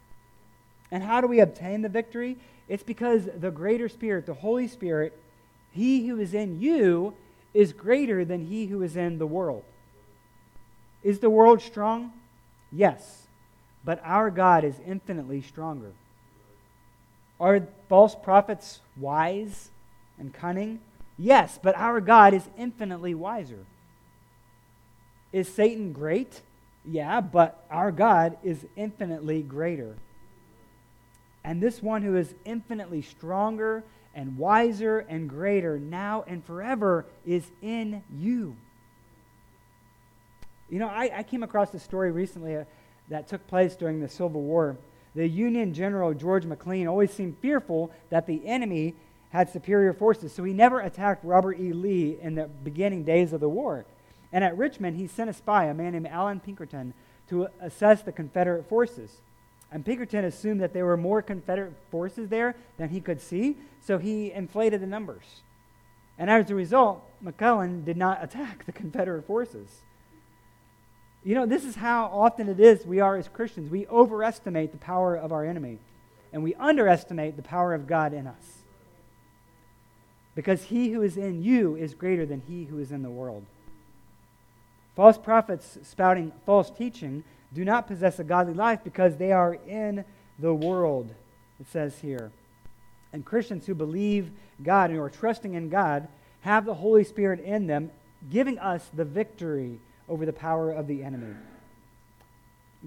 And 0.92 1.02
how 1.02 1.22
do 1.22 1.28
we 1.28 1.40
obtain 1.40 1.82
the 1.82 1.90
victory? 1.90 2.38
It's 2.68 2.84
because 2.84 3.28
the 3.36 3.50
greater 3.50 3.90
Spirit, 3.90 4.28
the 4.28 4.36
Holy 4.36 4.68
Spirit, 4.68 5.18
He 5.72 6.08
who 6.08 6.20
is 6.20 6.36
in 6.36 6.62
you, 6.62 7.16
is 7.54 7.74
greater 7.74 8.24
than 8.24 8.46
He 8.46 8.68
who 8.68 8.84
is 8.84 8.96
in 8.96 9.18
the 9.18 9.26
world. 9.26 9.64
Is 11.02 11.20
the 11.20 11.30
world 11.30 11.62
strong? 11.62 12.14
Yes. 12.72 13.24
But 13.84 14.02
our 14.04 14.30
God 14.30 14.64
is 14.64 14.76
infinitely 14.86 15.42
stronger. 15.42 15.94
Are 17.40 17.66
false 17.88 18.14
prophets 18.14 18.82
wise 18.98 19.70
and 20.20 20.32
cunning? 20.32 20.80
Yes, 21.18 21.58
but 21.62 21.76
our 21.76 22.02
God 22.02 22.36
is 22.36 22.48
infinitely 22.56 23.16
wiser. 23.16 23.66
Is 25.32 25.48
Satan 25.48 25.94
great? 25.94 26.42
Yeah, 26.86 27.22
but 27.22 27.66
our 27.70 27.92
God 27.92 28.38
is 28.44 28.66
infinitely 28.76 29.44
greater. 29.44 29.96
And 31.44 31.62
this 31.62 31.82
one 31.82 32.02
who 32.02 32.16
is 32.16 32.34
infinitely 32.46 33.02
stronger 33.02 33.84
and 34.16 34.38
wiser 34.38 35.00
and 35.00 35.30
greater 35.30 35.80
now 35.80 36.24
and 36.28 36.44
forever 36.44 37.06
is 37.26 37.50
in 37.62 38.04
you. 38.12 38.56
You 40.70 40.80
know, 40.80 40.88
I, 40.88 41.12
I 41.18 41.24
came 41.24 41.44
across 41.44 41.74
a 41.74 41.80
story 41.80 42.12
recently 42.12 42.56
uh, 42.56 42.66
that 43.10 43.28
took 43.28 43.46
place 43.48 43.76
during 43.76 44.00
the 44.00 44.10
Civil 44.10 44.42
War. 44.42 44.78
The 45.16 45.28
Union 45.28 45.74
General 45.74 46.14
George 46.14 46.46
McClellan 46.46 46.88
always 46.88 47.12
seemed 47.12 47.38
fearful 47.40 47.92
that 48.10 48.28
the 48.28 48.46
enemy 48.46 48.96
had 49.32 49.50
superior 49.50 49.94
forces, 49.94 50.32
so 50.32 50.44
he 50.44 50.54
never 50.54 50.80
attacked 50.80 51.24
Robert 51.24 51.60
E. 51.60 51.72
Lee 51.72 52.18
in 52.22 52.36
the 52.36 52.48
beginning 52.48 53.04
days 53.04 53.34
of 53.34 53.40
the 53.40 53.50
war. 53.50 53.86
And 54.32 54.44
at 54.44 54.58
Richmond, 54.58 54.98
he 54.98 55.08
sent 55.08 55.30
a 55.30 55.34
spy, 55.34 55.66
a 55.66 55.74
man 55.74 55.94
named 55.94 56.08
Allan 56.08 56.40
Pinkerton, 56.40 56.94
to 57.30 57.48
assess 57.62 58.02
the 58.02 58.12
Confederate 58.12 58.68
forces. 58.68 59.22
And 59.72 59.86
Pinkerton 59.86 60.26
assumed 60.26 60.62
that 60.62 60.74
there 60.74 60.86
were 60.86 60.98
more 60.98 61.22
Confederate 61.22 61.74
forces 61.92 62.30
there 62.30 62.56
than 62.78 62.90
he 62.90 63.02
could 63.02 63.22
see, 63.22 63.58
so 63.82 63.98
he 63.98 64.32
inflated 64.32 64.82
the 64.82 64.88
numbers. 64.88 65.42
And 66.18 66.30
as 66.30 66.50
a 66.50 66.56
result, 66.56 67.04
McClellan 67.22 67.86
did 67.86 67.98
not 67.98 68.20
attack 68.24 68.66
the 68.66 68.72
Confederate 68.72 69.26
forces. 69.26 69.70
You 71.24 71.36
know, 71.36 71.46
this 71.46 71.66
is 71.66 71.76
how 71.76 72.06
often 72.06 72.48
it 72.48 72.60
is 72.60 72.86
we 72.86 73.00
are 73.00 73.18
as 73.18 73.28
Christians. 73.28 73.70
We 73.70 73.86
overestimate 73.88 74.72
the 74.72 74.78
power 74.78 75.16
of 75.16 75.32
our 75.32 75.46
enemy, 75.46 75.80
and 76.32 76.44
we 76.44 76.56
underestimate 76.56 77.36
the 77.36 77.42
power 77.42 77.74
of 77.74 77.88
God 77.88 78.14
in 78.14 78.26
us. 78.26 78.64
Because 80.34 80.64
he 80.64 80.92
who 80.92 81.02
is 81.02 81.18
in 81.18 81.44
you 81.44 81.76
is 81.76 81.94
greater 81.94 82.26
than 82.26 82.42
he 82.48 82.66
who 82.66 82.80
is 82.80 82.92
in 82.92 83.04
the 83.04 83.10
world. 83.10 83.46
False 84.96 85.18
prophets 85.18 85.78
spouting 85.84 86.32
false 86.46 86.70
teaching 86.70 87.24
do 87.54 87.66
not 87.66 87.88
possess 87.88 88.20
a 88.20 88.24
godly 88.24 88.54
life 88.54 88.80
because 88.84 89.18
they 89.18 89.32
are 89.32 89.56
in 89.68 90.06
the 90.38 90.54
world, 90.54 91.14
it 91.60 91.68
says 91.72 92.00
here. 92.00 92.32
And 93.12 93.26
Christians 93.26 93.66
who 93.66 93.74
believe 93.74 94.32
God 94.62 94.90
and 94.90 95.00
who 95.00 95.04
are 95.04 95.10
trusting 95.10 95.54
in 95.54 95.70
God 95.70 96.08
have 96.42 96.66
the 96.66 96.76
Holy 96.76 97.04
Spirit 97.04 97.40
in 97.40 97.68
them, 97.68 97.92
giving 98.30 98.60
us 98.60 98.90
the 98.94 99.06
victory 99.06 99.80
over 100.08 100.26
the 100.26 100.34
power 100.34 100.72
of 100.72 100.88
the 100.88 101.04
enemy. 101.04 101.36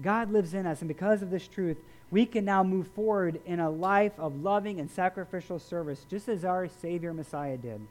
God 0.01 0.31
lives 0.31 0.53
in 0.53 0.65
us, 0.65 0.81
and 0.81 0.87
because 0.87 1.21
of 1.21 1.29
this 1.29 1.47
truth, 1.47 1.77
we 2.09 2.25
can 2.25 2.45
now 2.45 2.63
move 2.63 2.87
forward 2.89 3.41
in 3.45 3.59
a 3.59 3.69
life 3.69 4.13
of 4.17 4.41
loving 4.41 4.79
and 4.79 4.89
sacrificial 4.89 5.59
service, 5.59 6.05
just 6.09 6.29
as 6.29 6.45
our 6.45 6.67
Savior 6.67 7.13
Messiah 7.13 7.57
did. 7.57 7.81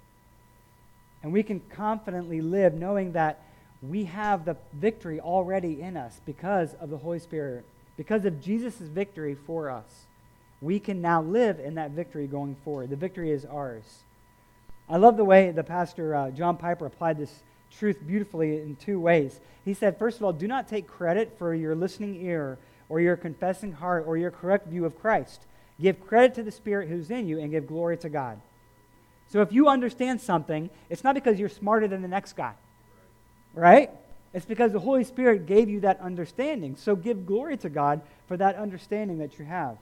And 1.23 1.33
we 1.33 1.43
can 1.43 1.61
confidently 1.61 2.41
live 2.41 2.75
knowing 2.75 3.13
that 3.13 3.41
we 3.83 4.05
have 4.05 4.45
the 4.45 4.57
victory 4.73 5.21
already 5.21 5.81
in 5.81 5.97
us 5.97 6.21
because 6.25 6.75
of 6.75 6.91
the 6.91 6.99
Holy 6.99 7.19
Spirit, 7.19 7.65
because 7.97 8.25
of 8.25 8.41
Jesus' 8.41 8.77
victory 8.77 9.35
for 9.35 9.71
us. 9.71 10.07
We 10.61 10.79
can 10.79 11.03
now 11.03 11.23
live 11.23 11.59
in 11.59 11.75
that 11.75 11.91
victory 11.91 12.29
going 12.29 12.55
forward. 12.65 12.91
The 12.91 12.97
victory 12.97 13.33
is 13.33 13.45
ours. 13.45 14.05
I 14.89 14.97
love 14.97 15.17
the 15.17 15.25
way 15.25 15.51
the 15.51 15.65
pastor, 15.65 16.15
uh, 16.15 16.31
John 16.31 16.57
Piper, 16.57 16.87
applied 16.87 17.19
this 17.19 17.43
truth 17.77 17.99
beautifully 18.07 18.59
in 18.59 18.77
two 18.77 19.01
ways. 19.01 19.41
He 19.65 19.75
said, 19.75 19.99
first 19.99 20.19
of 20.19 20.25
all, 20.25 20.33
do 20.33 20.47
not 20.47 20.69
take 20.69 20.87
credit 20.87 21.37
for 21.39 21.55
your 21.55 21.75
listening 21.75 22.25
ear 22.25 22.59
or 22.89 23.01
your 23.01 23.17
confessing 23.17 23.73
heart 23.73 24.05
or 24.07 24.17
your 24.17 24.31
correct 24.31 24.69
view 24.69 24.85
of 24.85 25.01
Christ. 25.01 25.41
Give 25.81 26.01
credit 26.07 26.35
to 26.35 26.43
the 26.43 26.53
Spirit 26.53 26.89
who's 26.89 27.11
in 27.11 27.27
you 27.27 27.41
and 27.41 27.51
give 27.51 27.67
glory 27.67 27.97
to 27.99 28.09
God. 28.09 28.41
So 29.29 29.41
if 29.41 29.51
you 29.51 29.69
understand 29.69 30.21
something, 30.21 30.69
it's 30.91 31.03
not 31.03 31.15
because 31.15 31.41
you're 31.41 31.49
smarter 31.49 31.89
than 31.89 32.03
the 32.03 32.09
next 32.09 32.35
guy, 32.35 32.53
right? 33.55 33.91
It's 34.35 34.47
because 34.47 34.73
the 34.73 34.81
Holy 34.81 35.05
Spirit 35.05 35.47
gave 35.47 35.69
you 35.69 35.81
that 35.81 36.01
understanding. 36.01 36.77
So 36.77 36.97
give 36.97 37.27
glory 37.27 37.57
to 37.59 37.69
God 37.69 38.01
for 38.27 38.37
that 38.37 38.57
understanding 38.57 39.19
that 39.19 39.39
you 39.39 39.45
have. 39.45 39.77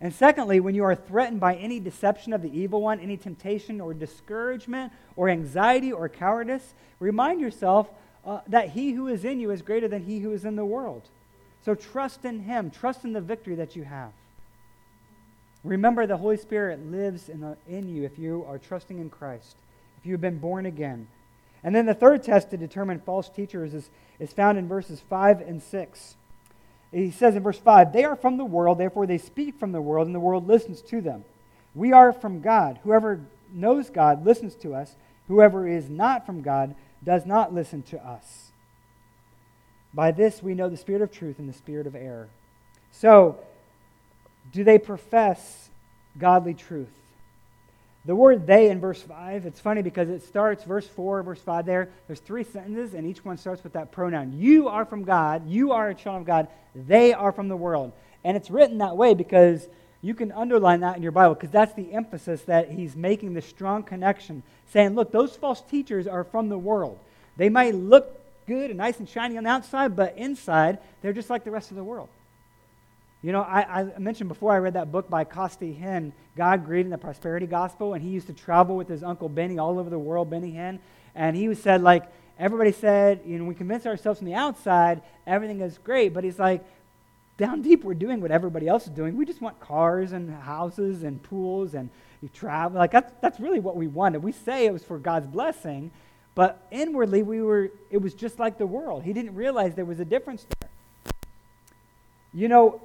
And 0.00 0.14
secondly, 0.14 0.60
when 0.60 0.74
you 0.74 0.84
are 0.84 0.94
threatened 0.94 1.40
by 1.40 1.56
any 1.56 1.78
deception 1.78 2.32
of 2.32 2.42
the 2.42 2.58
evil 2.58 2.80
one, 2.80 3.00
any 3.00 3.16
temptation 3.16 3.80
or 3.80 3.92
discouragement 3.92 4.92
or 5.14 5.28
anxiety 5.28 5.92
or 5.92 6.08
cowardice, 6.08 6.74
remind 6.98 7.40
yourself 7.40 7.90
uh, 8.24 8.40
that 8.48 8.70
he 8.70 8.92
who 8.92 9.08
is 9.08 9.24
in 9.24 9.40
you 9.40 9.50
is 9.50 9.62
greater 9.62 9.88
than 9.88 10.04
he 10.04 10.20
who 10.20 10.32
is 10.32 10.44
in 10.44 10.56
the 10.56 10.64
world. 10.64 11.02
So 11.64 11.74
trust 11.74 12.24
in 12.24 12.40
him, 12.40 12.70
trust 12.70 13.04
in 13.04 13.12
the 13.12 13.20
victory 13.20 13.56
that 13.56 13.76
you 13.76 13.84
have. 13.84 14.12
Remember, 15.62 16.06
the 16.06 16.16
Holy 16.16 16.38
Spirit 16.38 16.80
lives 16.90 17.28
in, 17.28 17.40
the, 17.40 17.56
in 17.68 17.94
you 17.94 18.04
if 18.04 18.18
you 18.18 18.44
are 18.48 18.56
trusting 18.56 18.98
in 18.98 19.10
Christ, 19.10 19.56
if 19.98 20.06
you 20.06 20.12
have 20.12 20.20
been 20.22 20.38
born 20.38 20.64
again. 20.64 21.06
And 21.62 21.74
then 21.74 21.86
the 21.86 21.94
third 21.94 22.22
test 22.22 22.50
to 22.50 22.56
determine 22.56 23.00
false 23.00 23.28
teachers 23.28 23.74
is, 23.74 23.90
is 24.18 24.32
found 24.32 24.58
in 24.58 24.68
verses 24.68 25.00
5 25.08 25.40
and 25.40 25.62
6. 25.62 26.16
He 26.92 27.10
says 27.10 27.36
in 27.36 27.42
verse 27.42 27.58
5 27.58 27.92
They 27.92 28.04
are 28.04 28.16
from 28.16 28.36
the 28.36 28.44
world, 28.44 28.78
therefore 28.78 29.06
they 29.06 29.18
speak 29.18 29.58
from 29.58 29.72
the 29.72 29.80
world, 29.80 30.06
and 30.06 30.14
the 30.14 30.20
world 30.20 30.46
listens 30.46 30.80
to 30.82 31.00
them. 31.00 31.24
We 31.74 31.92
are 31.92 32.12
from 32.12 32.40
God. 32.40 32.80
Whoever 32.82 33.20
knows 33.52 33.90
God 33.90 34.24
listens 34.24 34.54
to 34.56 34.74
us. 34.74 34.94
Whoever 35.28 35.68
is 35.68 35.88
not 35.88 36.26
from 36.26 36.42
God 36.42 36.74
does 37.04 37.24
not 37.24 37.54
listen 37.54 37.82
to 37.84 38.04
us. 38.04 38.50
By 39.94 40.10
this 40.10 40.42
we 40.42 40.54
know 40.54 40.68
the 40.68 40.76
spirit 40.76 41.02
of 41.02 41.12
truth 41.12 41.38
and 41.38 41.48
the 41.48 41.56
spirit 41.56 41.86
of 41.86 41.94
error. 41.94 42.28
So, 42.92 43.38
do 44.52 44.64
they 44.64 44.78
profess 44.78 45.68
godly 46.18 46.54
truth? 46.54 46.90
The 48.06 48.16
word 48.16 48.46
they 48.46 48.70
in 48.70 48.80
verse 48.80 49.02
5, 49.02 49.44
it's 49.44 49.60
funny 49.60 49.82
because 49.82 50.08
it 50.08 50.22
starts, 50.22 50.64
verse 50.64 50.86
4, 50.86 51.22
verse 51.22 51.40
5 51.40 51.66
there. 51.66 51.90
There's 52.06 52.20
three 52.20 52.44
sentences, 52.44 52.94
and 52.94 53.06
each 53.06 53.24
one 53.24 53.36
starts 53.36 53.62
with 53.62 53.74
that 53.74 53.92
pronoun. 53.92 54.32
You 54.38 54.68
are 54.68 54.86
from 54.86 55.04
God. 55.04 55.46
You 55.46 55.72
are 55.72 55.90
a 55.90 55.94
child 55.94 56.22
of 56.22 56.26
God. 56.26 56.48
They 56.74 57.12
are 57.12 57.30
from 57.30 57.48
the 57.48 57.56
world. 57.56 57.92
And 58.24 58.36
it's 58.36 58.50
written 58.50 58.78
that 58.78 58.96
way 58.96 59.12
because 59.12 59.68
you 60.02 60.14
can 60.14 60.32
underline 60.32 60.80
that 60.80 60.96
in 60.96 61.02
your 61.02 61.12
Bible 61.12 61.34
because 61.34 61.50
that's 61.50 61.74
the 61.74 61.92
emphasis 61.92 62.42
that 62.42 62.70
he's 62.70 62.96
making 62.96 63.34
the 63.34 63.42
strong 63.42 63.82
connection, 63.82 64.42
saying, 64.70 64.94
look, 64.94 65.12
those 65.12 65.36
false 65.36 65.60
teachers 65.60 66.06
are 66.06 66.24
from 66.24 66.48
the 66.48 66.58
world. 66.58 66.98
They 67.36 67.50
might 67.50 67.74
look 67.74 68.18
good 68.46 68.70
and 68.70 68.78
nice 68.78 68.98
and 68.98 69.08
shiny 69.08 69.36
on 69.36 69.44
the 69.44 69.50
outside, 69.50 69.94
but 69.94 70.16
inside, 70.16 70.78
they're 71.02 71.12
just 71.12 71.28
like 71.28 71.44
the 71.44 71.50
rest 71.50 71.70
of 71.70 71.76
the 71.76 71.84
world. 71.84 72.08
You 73.22 73.32
know, 73.32 73.42
I, 73.42 73.80
I, 73.80 73.98
mentioned 73.98 74.28
before 74.28 74.52
I 74.52 74.58
read 74.58 74.74
that 74.74 74.90
book 74.90 75.10
by 75.10 75.24
Costi 75.24 75.78
Hinn, 75.78 76.12
God, 76.36 76.64
Greed, 76.64 76.86
and 76.86 76.92
the 76.92 76.98
Prosperity 76.98 77.46
Gospel, 77.46 77.92
and 77.92 78.02
he 78.02 78.08
used 78.08 78.28
to 78.28 78.32
travel 78.32 78.76
with 78.76 78.88
his 78.88 79.02
uncle 79.02 79.28
Benny 79.28 79.58
all 79.58 79.78
over 79.78 79.90
the 79.90 79.98
world, 79.98 80.30
Benny 80.30 80.52
Hinn, 80.52 80.78
and 81.14 81.36
he 81.36 81.54
said, 81.54 81.82
like, 81.82 82.04
everybody 82.38 82.72
said, 82.72 83.20
you 83.26 83.38
know, 83.38 83.44
we 83.44 83.54
convince 83.54 83.84
ourselves 83.84 84.20
from 84.20 84.26
the 84.26 84.34
outside 84.34 85.02
everything 85.26 85.60
is 85.60 85.76
great, 85.78 86.14
but 86.14 86.24
he's 86.24 86.38
like, 86.38 86.64
down 87.36 87.62
deep, 87.62 87.84
we're 87.84 87.94
doing 87.94 88.20
what 88.20 88.30
everybody 88.30 88.68
else 88.68 88.84
is 88.84 88.90
doing. 88.90 89.16
We 89.16 89.24
just 89.24 89.40
want 89.40 89.60
cars 89.60 90.12
and 90.12 90.30
houses 90.30 91.02
and 91.02 91.22
pools 91.22 91.74
and 91.74 91.88
you 92.20 92.28
travel. 92.28 92.78
Like, 92.78 92.90
that's, 92.90 93.12
that's 93.20 93.40
really 93.40 93.60
what 93.60 93.76
we 93.76 93.86
wanted. 93.86 94.22
We 94.22 94.32
say 94.32 94.66
it 94.66 94.72
was 94.72 94.84
for 94.84 94.98
God's 94.98 95.26
blessing, 95.26 95.90
but 96.34 96.66
inwardly, 96.70 97.22
we 97.22 97.42
were, 97.42 97.70
it 97.90 97.98
was 97.98 98.14
just 98.14 98.38
like 98.38 98.58
the 98.58 98.66
world. 98.66 99.04
He 99.04 99.12
didn't 99.12 99.34
realize 99.34 99.74
there 99.74 99.84
was 99.84 100.00
a 100.00 100.04
difference 100.04 100.46
there. 100.60 100.70
You 102.32 102.48
know, 102.48 102.80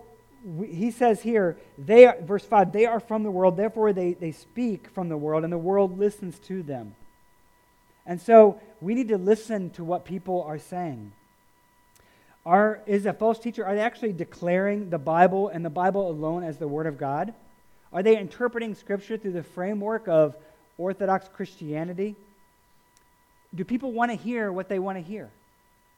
he 0.70 0.92
says 0.92 1.22
here, 1.22 1.58
they 1.78 2.06
are, 2.06 2.18
verse 2.22 2.46
5, 2.46 2.72
they 2.72 2.86
are 2.86 3.00
from 3.00 3.24
the 3.24 3.32
world, 3.32 3.58
therefore 3.58 3.94
they, 3.94 4.14
they 4.14 4.32
speak 4.32 4.90
from 4.90 5.10
the 5.10 5.18
world, 5.18 5.44
and 5.44 5.52
the 5.52 5.58
world 5.58 5.98
listens 5.98 6.38
to 6.40 6.62
them. 6.62 6.96
And 8.06 8.22
so 8.22 8.60
we 8.82 8.94
need 8.94 9.08
to 9.08 9.18
listen 9.18 9.72
to 9.72 9.84
what 9.84 10.06
people 10.06 10.44
are 10.44 10.60
saying. 10.60 11.12
Are, 12.46 12.82
is 12.86 13.08
a 13.08 13.14
false 13.14 13.40
teacher, 13.40 13.66
are 13.66 13.74
they 13.74 13.82
actually 13.82 14.14
declaring 14.14 14.92
the 14.92 15.00
Bible 15.00 15.50
and 15.50 15.66
the 15.66 15.72
Bible 15.72 16.10
alone 16.10 16.44
as 16.44 16.60
the 16.60 16.68
Word 16.68 16.86
of 16.86 17.00
God? 17.00 17.34
Are 17.92 18.04
they 18.04 18.18
interpreting 18.18 18.76
Scripture 18.76 19.18
through 19.18 19.32
the 19.32 19.44
framework 19.44 20.08
of 20.08 20.36
Orthodox 20.78 21.28
Christianity? 21.34 22.16
Do 23.56 23.64
people 23.64 23.92
want 23.94 24.12
to 24.12 24.18
hear 24.18 24.52
what 24.52 24.70
they 24.70 24.78
want 24.78 25.00
to 25.00 25.02
hear? 25.02 25.32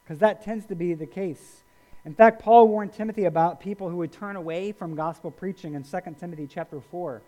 Because 0.04 0.20
that 0.20 0.46
tends 0.46 0.68
to 0.68 0.76
be 0.76 0.94
the 0.94 1.06
case. 1.06 1.64
In 2.08 2.14
fact, 2.14 2.42
Paul 2.42 2.70
warned 2.70 2.94
Timothy 2.94 3.26
about 3.26 3.60
people 3.60 3.90
who 3.90 3.98
would 3.98 4.14
turn 4.14 4.38
away 4.38 4.72
from 4.72 4.96
gospel 4.96 5.30
preaching 5.30 5.74
in 5.74 5.84
2 5.84 5.98
Timothy 6.18 6.48
chapter 6.48 6.80
4. 6.80 7.22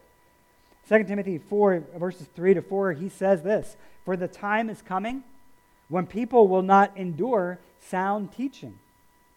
2 0.88 1.04
Timothy 1.04 1.38
4, 1.38 1.84
verses 1.98 2.28
3 2.34 2.54
to 2.54 2.62
4, 2.62 2.94
he 2.94 3.10
says 3.10 3.44
this 3.44 3.76
For 4.06 4.16
the 4.16 4.30
time 4.30 4.70
is 4.70 4.82
coming 4.82 5.26
when 5.90 6.08
people 6.08 6.48
will 6.48 6.62
not 6.62 6.96
endure 6.96 7.60
sound 7.82 8.32
teaching, 8.32 8.80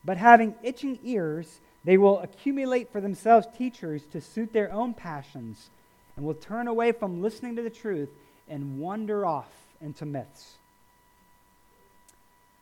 but 0.05 0.16
having 0.16 0.55
itching 0.62 1.00
ears, 1.02 1.59
they 1.83 1.98
will 1.98 2.20
accumulate 2.20 2.92
for 2.92 3.00
themselves 3.00 3.48
teachers 3.59 4.05
to 4.12 4.20
suit 4.20 4.52
their 4.52 4.72
own 4.72 4.94
passions 4.94 5.70
and 6.14 6.24
will 6.24 6.35
turn 6.35 6.68
away 6.68 6.92
from 6.92 7.20
listening 7.20 7.57
to 7.57 7.62
the 7.62 7.68
truth 7.68 8.11
and 8.48 8.78
wander 8.78 9.26
off 9.26 9.50
into 9.81 10.07
myths. 10.07 10.59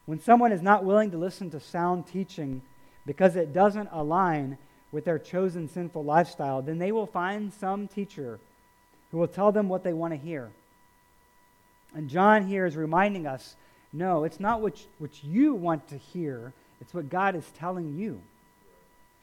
When 0.07 0.19
someone 0.19 0.51
is 0.51 0.63
not 0.63 0.83
willing 0.83 1.11
to 1.11 1.19
listen 1.19 1.51
to 1.51 1.61
sound 1.61 2.07
teaching 2.07 2.63
because 3.07 3.37
it 3.37 3.53
doesn't 3.53 3.89
align 3.93 4.59
with 4.93 5.05
their 5.05 5.19
chosen 5.19 5.69
sinful 5.69 6.05
lifestyle, 6.05 6.63
then 6.63 6.79
they 6.79 6.93
will 6.93 7.07
find 7.07 7.53
some 7.53 7.89
teacher 7.89 8.41
who 9.11 9.19
will 9.19 9.29
tell 9.29 9.53
them 9.53 9.69
what 9.69 9.85
they 9.85 9.93
want 9.93 10.13
to 10.13 10.19
hear. 10.19 10.51
And 11.95 12.09
John 12.09 12.47
here 12.47 12.67
is 12.67 12.77
reminding 12.77 13.27
us 13.27 13.57
no, 13.93 14.23
it's 14.23 14.39
not 14.39 14.61
what, 14.61 14.79
what 14.99 15.25
you 15.25 15.53
want 15.53 15.89
to 15.89 15.97
hear, 15.97 16.53
it's 16.81 16.95
what 16.95 17.11
God 17.11 17.35
is 17.35 17.51
telling 17.59 17.99
you. 17.99 18.21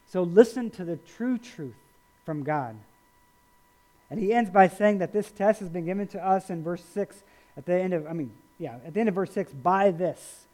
So 0.08 0.24
listen 0.24 0.70
to 0.72 0.84
the 0.84 0.98
true 0.98 1.38
truth 1.38 1.76
from 2.26 2.44
God. 2.44 2.76
And 4.10 4.20
he 4.20 4.34
ends 4.34 4.50
by 4.50 4.68
saying 4.68 5.00
that 5.00 5.14
this 5.14 5.32
test 5.32 5.60
has 5.60 5.70
been 5.70 5.86
given 5.86 6.08
to 6.10 6.26
us 6.26 6.50
in 6.50 6.64
verse 6.64 6.84
6 6.94 7.24
at 7.56 7.66
the 7.66 7.74
end 7.74 7.94
of, 7.94 8.08
I 8.08 8.14
mean, 8.14 8.32
yeah, 8.58 8.76
at 8.86 8.94
the 8.94 9.00
end 9.00 9.10
of 9.10 9.16
verse 9.16 9.32
6, 9.32 9.54
by 9.54 9.92
this. 9.92 10.47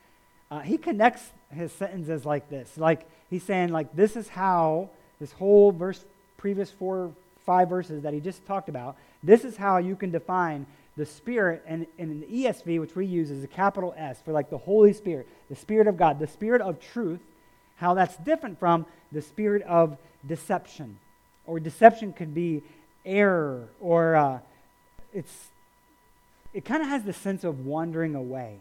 Uh, 0.53 0.59
he 0.59 0.77
connects 0.77 1.31
his 1.49 1.71
sentences 1.71 2.27
like 2.27 2.47
this. 2.47 2.77
Like 2.77 3.09
he's 3.27 3.41
saying, 3.41 3.69
like, 3.69 3.95
this 3.95 4.15
is 4.15 4.29
how 4.29 4.91
this 5.19 5.31
whole 5.31 5.71
verse, 5.71 6.05
previous 6.37 6.69
four, 6.69 7.11
five 7.43 7.69
verses 7.69 8.03
that 8.03 8.13
he 8.13 8.19
just 8.19 8.45
talked 8.45 8.69
about, 8.69 8.95
this 9.23 9.45
is 9.45 9.57
how 9.57 9.77
you 9.77 9.95
can 9.95 10.11
define 10.11 10.67
the 10.95 11.07
Spirit, 11.07 11.63
and, 11.65 11.87
in 11.97 12.19
the 12.19 12.27
ESV, 12.27 12.79
which 12.79 12.95
we 12.95 13.07
use 13.07 13.31
is 13.31 13.43
a 13.43 13.47
capital 13.47 13.95
S 13.97 14.21
for 14.23 14.31
like 14.31 14.51
the 14.51 14.59
Holy 14.59 14.93
Spirit, 14.93 15.27
the 15.49 15.55
Spirit 15.55 15.87
of 15.87 15.97
God, 15.97 16.19
the 16.19 16.27
Spirit 16.27 16.61
of 16.61 16.79
truth, 16.79 17.21
how 17.77 17.95
that's 17.95 18.15
different 18.17 18.59
from 18.59 18.85
the 19.11 19.23
Spirit 19.23 19.63
of 19.63 19.97
deception. 20.27 20.99
Or 21.47 21.59
deception 21.59 22.13
could 22.13 22.35
be 22.35 22.61
error, 23.03 23.69
or 23.81 24.15
uh, 24.15 24.39
it's, 25.15 25.47
it 26.53 26.63
kind 26.63 26.83
of 26.83 26.89
has 26.89 27.01
the 27.01 27.13
sense 27.13 27.43
of 27.43 27.65
wandering 27.65 28.13
away. 28.13 28.59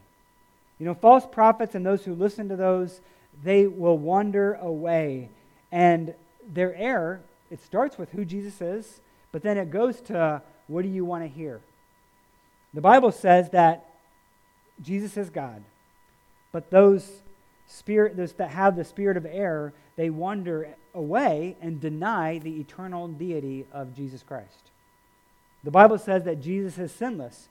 You 0.82 0.88
know, 0.88 0.94
false 0.94 1.24
prophets 1.30 1.76
and 1.76 1.86
those 1.86 2.04
who 2.04 2.12
listen 2.12 2.48
to 2.48 2.56
those, 2.56 3.00
they 3.44 3.68
will 3.68 3.96
wander 3.96 4.54
away. 4.54 5.28
And 5.70 6.12
their 6.44 6.74
error, 6.74 7.20
it 7.52 7.62
starts 7.62 7.96
with 7.96 8.10
who 8.10 8.24
Jesus 8.24 8.60
is, 8.60 9.00
but 9.30 9.44
then 9.44 9.58
it 9.58 9.70
goes 9.70 10.00
to 10.00 10.42
what 10.66 10.82
do 10.82 10.88
you 10.88 11.04
want 11.04 11.22
to 11.22 11.28
hear? 11.28 11.60
The 12.74 12.80
Bible 12.80 13.12
says 13.12 13.50
that 13.50 13.90
Jesus 14.82 15.16
is 15.16 15.30
God, 15.30 15.62
but 16.50 16.72
those 16.72 17.08
spirit 17.68 18.16
those 18.16 18.32
that 18.32 18.50
have 18.50 18.74
the 18.74 18.84
spirit 18.84 19.16
of 19.16 19.24
error, 19.24 19.72
they 19.94 20.10
wander 20.10 20.74
away 20.94 21.56
and 21.62 21.80
deny 21.80 22.40
the 22.40 22.58
eternal 22.58 23.06
deity 23.06 23.66
of 23.72 23.94
Jesus 23.94 24.24
Christ. 24.24 24.72
The 25.62 25.70
Bible 25.70 25.98
says 25.98 26.24
that 26.24 26.40
Jesus 26.40 26.76
is 26.76 26.90
sinless, 26.90 27.48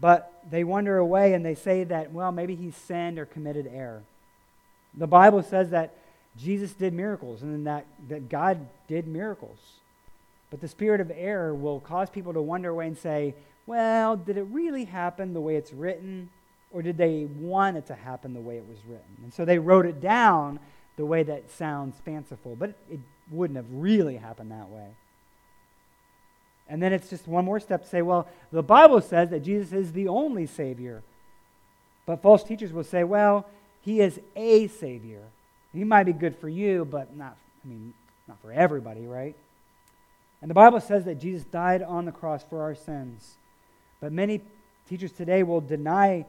but 0.00 0.32
they 0.50 0.64
wander 0.64 0.98
away 0.98 1.34
and 1.34 1.44
they 1.44 1.54
say 1.54 1.84
that, 1.84 2.12
well, 2.12 2.32
maybe 2.32 2.54
he 2.54 2.70
sinned 2.70 3.18
or 3.18 3.26
committed 3.26 3.70
error. 3.72 4.02
The 4.96 5.06
Bible 5.06 5.42
says 5.42 5.70
that 5.70 5.94
Jesus 6.36 6.72
did 6.72 6.92
miracles 6.92 7.42
and 7.42 7.66
that, 7.66 7.86
that 8.08 8.28
God 8.28 8.66
did 8.88 9.06
miracles. 9.06 9.58
But 10.50 10.60
the 10.60 10.68
spirit 10.68 11.00
of 11.00 11.10
error 11.14 11.54
will 11.54 11.80
cause 11.80 12.10
people 12.10 12.32
to 12.32 12.42
wander 12.42 12.70
away 12.70 12.86
and 12.86 12.98
say, 12.98 13.34
well, 13.66 14.16
did 14.16 14.36
it 14.36 14.46
really 14.50 14.84
happen 14.84 15.32
the 15.32 15.40
way 15.40 15.56
it's 15.56 15.72
written? 15.72 16.28
Or 16.70 16.82
did 16.82 16.96
they 16.96 17.26
want 17.38 17.76
it 17.76 17.86
to 17.86 17.94
happen 17.94 18.34
the 18.34 18.40
way 18.40 18.56
it 18.56 18.68
was 18.68 18.78
written? 18.86 19.16
And 19.22 19.32
so 19.32 19.44
they 19.44 19.58
wrote 19.58 19.86
it 19.86 20.00
down 20.00 20.58
the 20.96 21.06
way 21.06 21.22
that 21.22 21.50
sounds 21.50 21.96
fanciful, 22.04 22.56
but 22.56 22.74
it 22.90 23.00
wouldn't 23.30 23.56
have 23.56 23.66
really 23.70 24.16
happened 24.16 24.50
that 24.50 24.68
way. 24.68 24.88
And 26.68 26.82
then 26.82 26.92
it's 26.92 27.10
just 27.10 27.28
one 27.28 27.44
more 27.44 27.60
step 27.60 27.82
to 27.82 27.88
say, 27.88 28.02
well, 28.02 28.26
the 28.50 28.62
Bible 28.62 29.00
says 29.00 29.30
that 29.30 29.40
Jesus 29.40 29.72
is 29.72 29.92
the 29.92 30.08
only 30.08 30.46
Savior. 30.46 31.02
But 32.06 32.22
false 32.22 32.42
teachers 32.42 32.72
will 32.72 32.84
say, 32.84 33.04
well, 33.04 33.46
he 33.82 34.00
is 34.00 34.18
a 34.34 34.68
Savior. 34.68 35.22
He 35.72 35.84
might 35.84 36.04
be 36.04 36.12
good 36.12 36.36
for 36.36 36.48
you, 36.48 36.84
but 36.84 37.16
not, 37.16 37.36
I 37.64 37.68
mean, 37.68 37.92
not 38.26 38.40
for 38.40 38.52
everybody, 38.52 39.06
right? 39.06 39.34
And 40.40 40.50
the 40.50 40.54
Bible 40.54 40.80
says 40.80 41.04
that 41.04 41.20
Jesus 41.20 41.44
died 41.44 41.82
on 41.82 42.04
the 42.04 42.12
cross 42.12 42.44
for 42.48 42.62
our 42.62 42.74
sins. 42.74 43.34
But 44.00 44.12
many 44.12 44.40
teachers 44.88 45.12
today 45.12 45.42
will 45.42 45.60
deny 45.60 46.26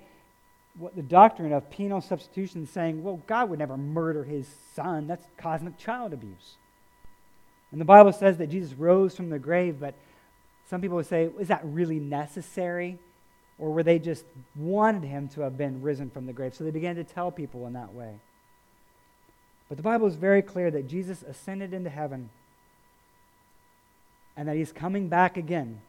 what 0.77 0.95
the 0.95 1.01
doctrine 1.01 1.53
of 1.53 1.69
penal 1.69 2.01
substitution, 2.01 2.67
saying, 2.67 3.01
well, 3.01 3.21
God 3.27 3.49
would 3.49 3.59
never 3.59 3.77
murder 3.77 4.23
his 4.23 4.47
son. 4.73 5.07
That's 5.07 5.25
cosmic 5.37 5.77
child 5.77 6.11
abuse. 6.11 6.57
And 7.71 7.79
the 7.79 7.85
Bible 7.85 8.11
says 8.11 8.37
that 8.37 8.49
Jesus 8.49 8.73
rose 8.73 9.15
from 9.15 9.29
the 9.29 9.39
grave, 9.39 9.79
but 9.79 9.95
some 10.69 10.81
people 10.81 10.97
would 10.97 11.05
say, 11.05 11.29
is 11.39 11.47
that 11.49 11.61
really 11.63 11.99
necessary? 11.99 12.97
Or 13.57 13.71
were 13.71 13.83
they 13.83 13.99
just 13.99 14.25
wanted 14.55 15.03
him 15.03 15.27
to 15.29 15.41
have 15.41 15.57
been 15.57 15.81
risen 15.81 16.09
from 16.09 16.25
the 16.25 16.33
grave? 16.33 16.55
So 16.55 16.63
they 16.63 16.71
began 16.71 16.95
to 16.95 17.03
tell 17.03 17.31
people 17.31 17.67
in 17.67 17.73
that 17.73 17.93
way. 17.93 18.15
But 19.69 19.77
the 19.77 19.83
Bible 19.83 20.07
is 20.07 20.15
very 20.15 20.41
clear 20.41 20.69
that 20.71 20.87
Jesus 20.87 21.23
ascended 21.23 21.73
into 21.73 21.89
heaven 21.89 22.29
and 24.35 24.47
that 24.47 24.55
he's 24.55 24.71
coming 24.71 25.07
back 25.07 25.37
again 25.37 25.81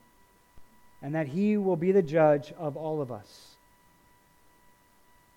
and 1.03 1.15
that 1.15 1.29
he 1.29 1.57
will 1.57 1.77
be 1.77 1.93
the 1.93 2.03
judge 2.03 2.53
of 2.59 2.77
all 2.77 3.03
of 3.03 3.11
us. 3.11 3.57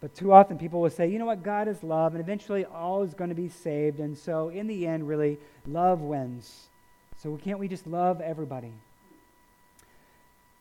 But 0.02 0.16
too 0.16 0.32
often 0.32 0.58
people 0.58 0.82
will 0.82 0.90
say, 0.90 1.08
you 1.08 1.20
know 1.20 1.26
what, 1.26 1.44
God 1.44 1.68
is 1.68 1.84
love, 1.84 2.14
and 2.14 2.22
eventually 2.22 2.64
all 2.64 3.04
is 3.04 3.14
going 3.14 3.30
to 3.30 3.36
be 3.36 3.50
saved. 3.50 4.00
And 4.00 4.18
so, 4.18 4.48
in 4.48 4.68
the 4.68 4.88
end, 4.88 5.08
really, 5.08 5.38
love 5.68 6.00
wins. 6.00 6.70
So, 7.18 7.36
can't 7.36 7.60
we 7.60 7.68
just 7.68 7.86
love 7.86 8.22
everybody? 8.22 8.72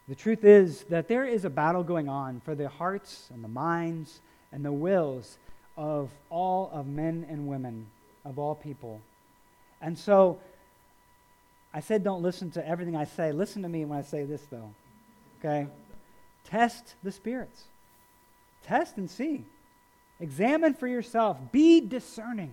The 0.09 0.15
truth 0.15 0.43
is 0.45 0.85
that 0.85 1.07
there 1.07 1.27
is 1.27 1.45
a 1.45 1.51
battle 1.51 1.83
going 1.83 2.09
on 2.09 2.41
for 2.41 2.55
the 2.55 2.69
hearts 2.69 3.29
and 3.33 3.45
the 3.45 3.49
minds 3.49 4.21
and 4.53 4.65
the 4.65 4.73
wills 4.73 5.37
of 5.77 6.11
all 6.31 6.71
of 6.73 6.87
men 6.87 7.27
and 7.29 7.47
women, 7.47 7.87
of 8.25 8.39
all 8.39 8.55
people. 8.55 9.01
And 9.83 9.99
so, 9.99 10.39
I 11.75 11.81
said, 11.81 12.03
don't 12.03 12.23
listen 12.23 12.51
to 12.53 12.67
everything 12.67 12.97
I 12.97 13.05
say. 13.05 13.33
Listen 13.33 13.63
to 13.63 13.69
me 13.69 13.85
when 13.85 13.99
I 13.99 14.03
say 14.03 14.25
this, 14.25 14.43
though. 14.51 14.71
Okay? 15.39 15.69
Test 16.45 16.95
the 17.03 17.13
spirits. 17.13 17.65
Test 18.65 18.97
and 18.97 19.11
see. 19.11 19.45
Examine 20.21 20.75
for 20.75 20.89
yourself. 20.89 21.37
Be 21.53 21.81
discerning. 21.81 22.53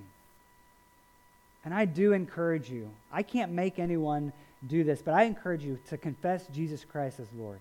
And 1.63 1.73
I 1.73 1.85
do 1.85 2.11
encourage 2.13 2.69
you. 2.69 2.91
I 3.11 3.23
can't 3.23 3.53
make 3.53 3.79
anyone 3.79 4.33
do 4.67 4.83
this, 4.83 5.01
but 5.01 5.13
I 5.13 5.23
encourage 5.23 5.63
you 5.63 5.79
to 5.89 5.97
confess 5.97 6.47
Jesus 6.47 6.83
Christ 6.83 7.19
as 7.19 7.27
Lord. 7.37 7.59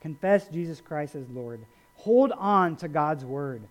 Confess 0.00 0.48
Jesus 0.48 0.80
Christ 0.80 1.14
as 1.14 1.28
Lord. 1.28 1.60
Hold 1.96 2.32
on 2.32 2.76
to 2.76 2.88
God's 2.88 3.24
word 3.24 3.62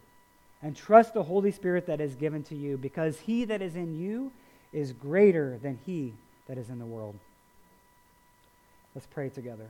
and 0.62 0.76
trust 0.76 1.14
the 1.14 1.24
Holy 1.24 1.52
Spirit 1.52 1.88
that 1.88 2.02
is 2.02 2.16
given 2.16 2.44
to 2.44 2.56
you 2.56 2.78
because 2.78 3.20
he 3.20 3.46
that 3.46 3.62
is 3.62 3.76
in 3.76 4.00
you 4.00 4.32
is 4.72 4.92
greater 4.92 5.58
than 5.62 5.80
he 5.86 6.14
that 6.48 6.58
is 6.58 6.70
in 6.70 6.80
the 6.80 6.86
world. 6.86 7.16
Let's 8.94 9.08
pray 9.08 9.30
together. 9.30 9.70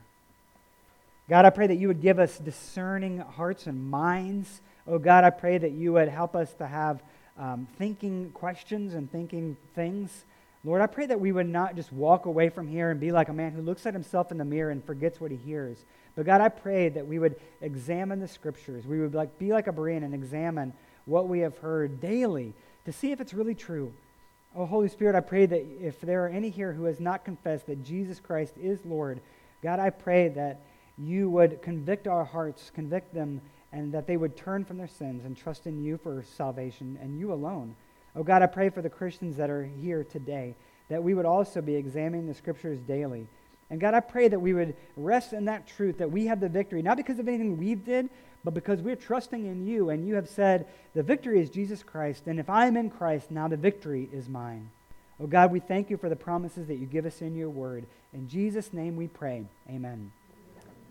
God, 1.30 1.46
I 1.46 1.52
pray 1.52 1.68
that 1.68 1.76
you 1.76 1.88
would 1.88 2.02
give 2.02 2.18
us 2.18 2.40
discerning 2.40 3.20
hearts 3.20 3.68
and 3.68 3.90
minds. 3.90 4.62
Oh, 4.88 4.98
God, 4.98 5.24
I 5.24 5.30
pray 5.30 5.58
that 5.60 5.72
you 5.72 5.94
would 5.94 6.10
help 6.10 6.36
us 6.36 6.52
to 6.56 6.66
have 6.66 7.04
um, 7.38 7.68
thinking 7.78 8.32
questions 8.32 8.96
and 8.96 9.12
thinking 9.12 9.56
things. 9.76 10.26
Lord, 10.64 10.82
I 10.82 10.88
pray 10.88 11.06
that 11.06 11.20
we 11.20 11.32
would 11.32 11.48
not 11.48 11.76
just 11.76 11.94
walk 11.94 12.26
away 12.26 12.50
from 12.50 12.68
here 12.68 12.92
and 12.92 13.00
be 13.00 13.12
like 13.12 13.30
a 13.30 13.34
man 13.34 13.54
who 13.54 13.62
looks 13.62 13.86
at 13.86 13.94
himself 13.94 14.32
in 14.32 14.38
the 14.38 14.46
mirror 14.46 14.72
and 14.72 14.84
forgets 14.84 15.22
what 15.22 15.32
he 15.32 15.38
hears. 15.38 15.86
But 16.16 16.26
God, 16.26 16.42
I 16.42 16.50
pray 16.50 16.90
that 16.90 17.08
we 17.08 17.18
would 17.18 17.38
examine 17.62 18.20
the 18.20 18.28
scriptures. 18.28 18.86
We 18.86 19.00
would 19.00 19.16
like, 19.16 19.40
be 19.40 19.54
like 19.54 19.68
a 19.68 19.72
Berean 19.72 20.04
and 20.04 20.14
examine 20.14 20.74
what 21.06 21.30
we 21.30 21.40
have 21.40 21.58
heard 21.60 22.02
daily 22.02 22.54
to 22.84 22.92
see 22.92 23.12
if 23.12 23.22
it's 23.22 23.34
really 23.34 23.56
true. 23.56 23.94
Oh, 24.54 24.66
Holy 24.66 24.90
Spirit, 24.90 25.16
I 25.16 25.22
pray 25.22 25.46
that 25.46 25.66
if 25.82 26.02
there 26.02 26.26
are 26.26 26.30
any 26.30 26.50
here 26.50 26.74
who 26.74 26.86
has 26.86 27.00
not 27.00 27.24
confessed 27.24 27.68
that 27.68 27.86
Jesus 27.86 28.20
Christ 28.20 28.56
is 28.62 28.80
Lord, 28.84 29.22
God, 29.64 29.80
I 29.80 29.92
pray 29.92 30.28
that 30.30 30.60
you 30.98 31.30
would 31.30 31.62
convict 31.62 32.08
our 32.08 32.26
hearts, 32.26 32.70
convict 32.74 33.14
them, 33.14 33.42
and 33.72 33.94
that 33.94 34.08
they 34.08 34.18
would 34.18 34.36
turn 34.36 34.66
from 34.66 34.78
their 34.78 34.88
sins 34.88 35.24
and 35.24 35.38
trust 35.38 35.68
in 35.68 35.84
you 35.84 35.98
for 35.98 36.24
salvation 36.24 36.98
and 37.02 37.18
you 37.18 37.32
alone. 37.32 37.76
Oh 38.16 38.24
God, 38.24 38.42
I 38.42 38.48
pray 38.48 38.70
for 38.70 38.82
the 38.82 38.90
Christians 38.90 39.38
that 39.38 39.50
are 39.50 39.64
here 39.64 40.04
today 40.04 40.56
that 40.90 41.04
we 41.04 41.14
would 41.14 41.26
also 41.26 41.62
be 41.62 41.76
examining 41.76 42.28
the 42.28 42.34
scriptures 42.34 42.80
daily. 42.80 43.28
And 43.70 43.80
God, 43.80 43.94
I 43.94 44.00
pray 44.00 44.28
that 44.28 44.40
we 44.40 44.54
would 44.54 44.76
rest 44.98 45.34
in 45.34 45.46
that 45.46 45.68
truth 45.68 46.00
that 46.00 46.12
we 46.12 46.26
have 46.26 46.40
the 46.40 46.50
victory, 46.50 46.82
not 46.82 46.98
because 46.98 47.20
of 47.20 47.28
anything 47.28 47.58
we 47.58 47.76
did, 47.76 48.10
but 48.44 48.56
because 48.56 48.82
we're 48.82 48.96
trusting 48.96 49.46
in 49.46 49.68
you. 49.68 49.92
And 49.92 50.08
you 50.08 50.16
have 50.16 50.28
said, 50.28 50.68
the 50.96 51.04
victory 51.04 51.40
is 51.40 51.50
Jesus 51.50 51.84
Christ. 51.84 52.24
And 52.26 52.40
if 52.40 52.50
I 52.50 52.66
am 52.66 52.78
in 52.78 52.90
Christ, 52.90 53.30
now 53.30 53.48
the 53.48 53.58
victory 53.58 54.10
is 54.12 54.28
mine. 54.28 54.72
Oh 55.20 55.28
God, 55.28 55.52
we 55.52 55.60
thank 55.60 55.90
you 55.90 55.98
for 55.98 56.10
the 56.10 56.16
promises 56.16 56.68
that 56.68 56.78
you 56.78 56.88
give 56.88 57.06
us 57.06 57.22
in 57.22 57.36
your 57.36 57.50
word. 57.50 57.86
In 58.14 58.28
Jesus' 58.28 58.74
name 58.74 58.96
we 58.96 59.08
pray. 59.08 59.46
Amen. 59.70 60.12